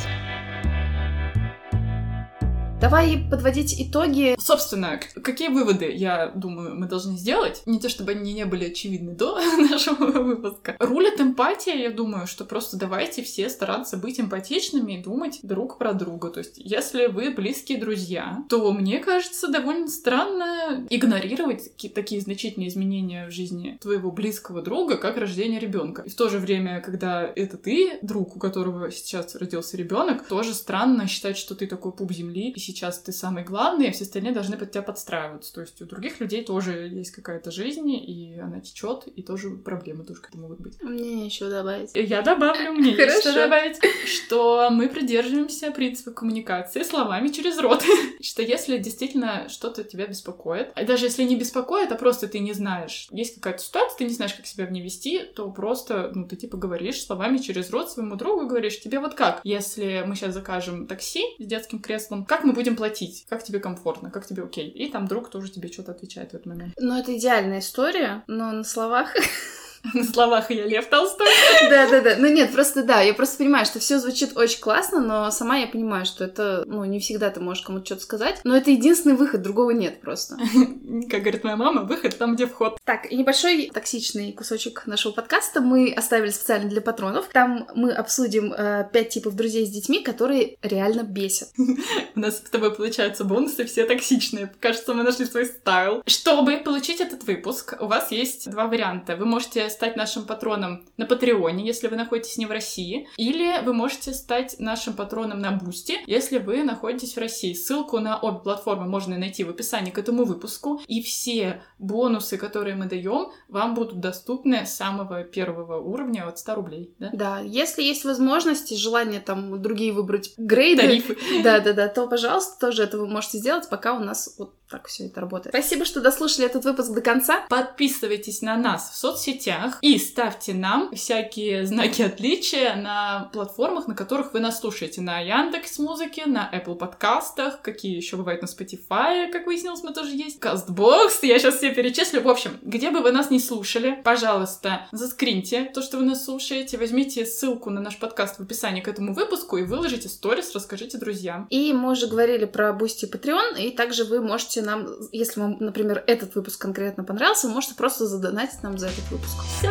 [2.79, 4.37] Давай подводить итоги.
[4.39, 7.63] Собственно, какие выводы, я думаю, мы должны сделать?
[7.65, 10.77] Не то, чтобы они не были очевидны до нашего выпуска.
[10.79, 15.95] Рулит эмпатия, я думаю, что просто давайте все стараться быть эмпатичными и думать друг про
[15.95, 16.29] друга.
[16.29, 23.27] То есть, если вы близкие друзья, то мне кажется довольно странно игнорировать такие значительные изменения
[23.27, 26.03] в жизни твоего близкого друга, как рождение ребенка.
[26.03, 30.53] И в то же время, когда это ты, друг, у которого сейчас родился ребенок, тоже
[30.53, 34.33] странно считать, что ты такой пуп земли, и сейчас ты самый главный, а все остальные
[34.33, 35.53] должны под тебя подстраиваться.
[35.55, 40.05] То есть у других людей тоже есть какая-то жизнь, и она течет, и тоже проблемы
[40.05, 40.83] тоже какие-то могут быть.
[40.83, 41.91] Мне еще добавить.
[41.95, 47.83] Я добавлю, мне есть что добавить, что мы придерживаемся принципа коммуникации словами через рот.
[48.21, 52.53] что если действительно что-то тебя беспокоит, а даже если не беспокоит, а просто ты не
[52.53, 56.27] знаешь, есть какая-то ситуация, ты не знаешь, как себя в ней вести, то просто, ну,
[56.27, 60.35] ты типа говоришь словами через рот своему другу, говоришь, тебе вот как, если мы сейчас
[60.35, 64.69] закажем такси с детским креслом, как мы будем платить, как тебе комфортно, как тебе окей.
[64.69, 66.75] И там друг тоже тебе что-то отвечает в этот момент.
[66.79, 69.15] Ну, это идеальная история, но на словах
[69.95, 71.27] На словах я Лев Толстой.
[71.71, 72.15] Да, да, да.
[72.19, 75.67] Ну нет, просто да, я просто понимаю, что все звучит очень классно, но сама я
[75.67, 78.41] понимаю, что это, ну, не всегда ты можешь кому-то что-то сказать.
[78.45, 80.37] Но это единственный выход, другого нет просто.
[81.11, 82.79] Как говорит моя мама, выход там, где вход.
[82.85, 87.27] Так, и небольшой токсичный кусочек нашего подкаста мы оставили специально для патронов.
[87.33, 91.49] Там мы обсудим э, пять типов друзей с детьми, которые реально бесят.
[92.15, 94.53] У нас с тобой получаются бонусы все токсичные.
[94.61, 96.03] Кажется, мы нашли свой style.
[96.07, 99.17] Чтобы получить этот выпуск, у вас есть два варианта.
[99.17, 103.73] Вы можете стать нашим патроном на Патреоне, если вы находитесь не в России, или вы
[103.73, 107.53] можете стать нашим патроном на Бусти, если вы находитесь в России.
[107.53, 112.75] Ссылку на обе платформы можно найти в описании к этому выпуску, и все бонусы, которые
[112.75, 116.95] мы даем, вам будут доступны с самого первого уровня от 100 рублей.
[116.99, 121.17] Да, да если есть возможность и желание там другие выбрать грейды, Тарифы.
[121.43, 124.89] да, да, да, то, пожалуйста, тоже это вы можете сделать, пока у нас вот так
[124.89, 125.55] все это работает.
[125.55, 127.47] Спасибо, что дослушали этот выпуск до конца.
[127.49, 129.79] Подписывайтесь на нас в соцсетях, новостях.
[129.83, 135.01] И ставьте нам всякие знаки отличия на платформах, на которых вы нас слушаете.
[135.01, 140.11] На Яндекс Музыке, на Apple подкастах, какие еще бывают на Spotify, как выяснилось, мы тоже
[140.11, 140.39] есть.
[140.41, 142.23] Castbox, я сейчас все перечислю.
[142.23, 146.79] В общем, где бы вы нас не слушали, пожалуйста, заскриньте то, что вы нас слушаете,
[146.79, 151.47] возьмите ссылку на наш подкаст в описании к этому выпуску и выложите сторис, расскажите друзьям.
[151.51, 156.03] И мы уже говорили про Бусти Patreon, и также вы можете нам, если вам, например,
[156.07, 159.37] этот выпуск конкретно понравился, вы можете просто задонатить нам за этот выпуск.
[159.57, 159.71] Все,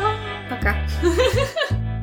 [0.49, 0.75] Пока!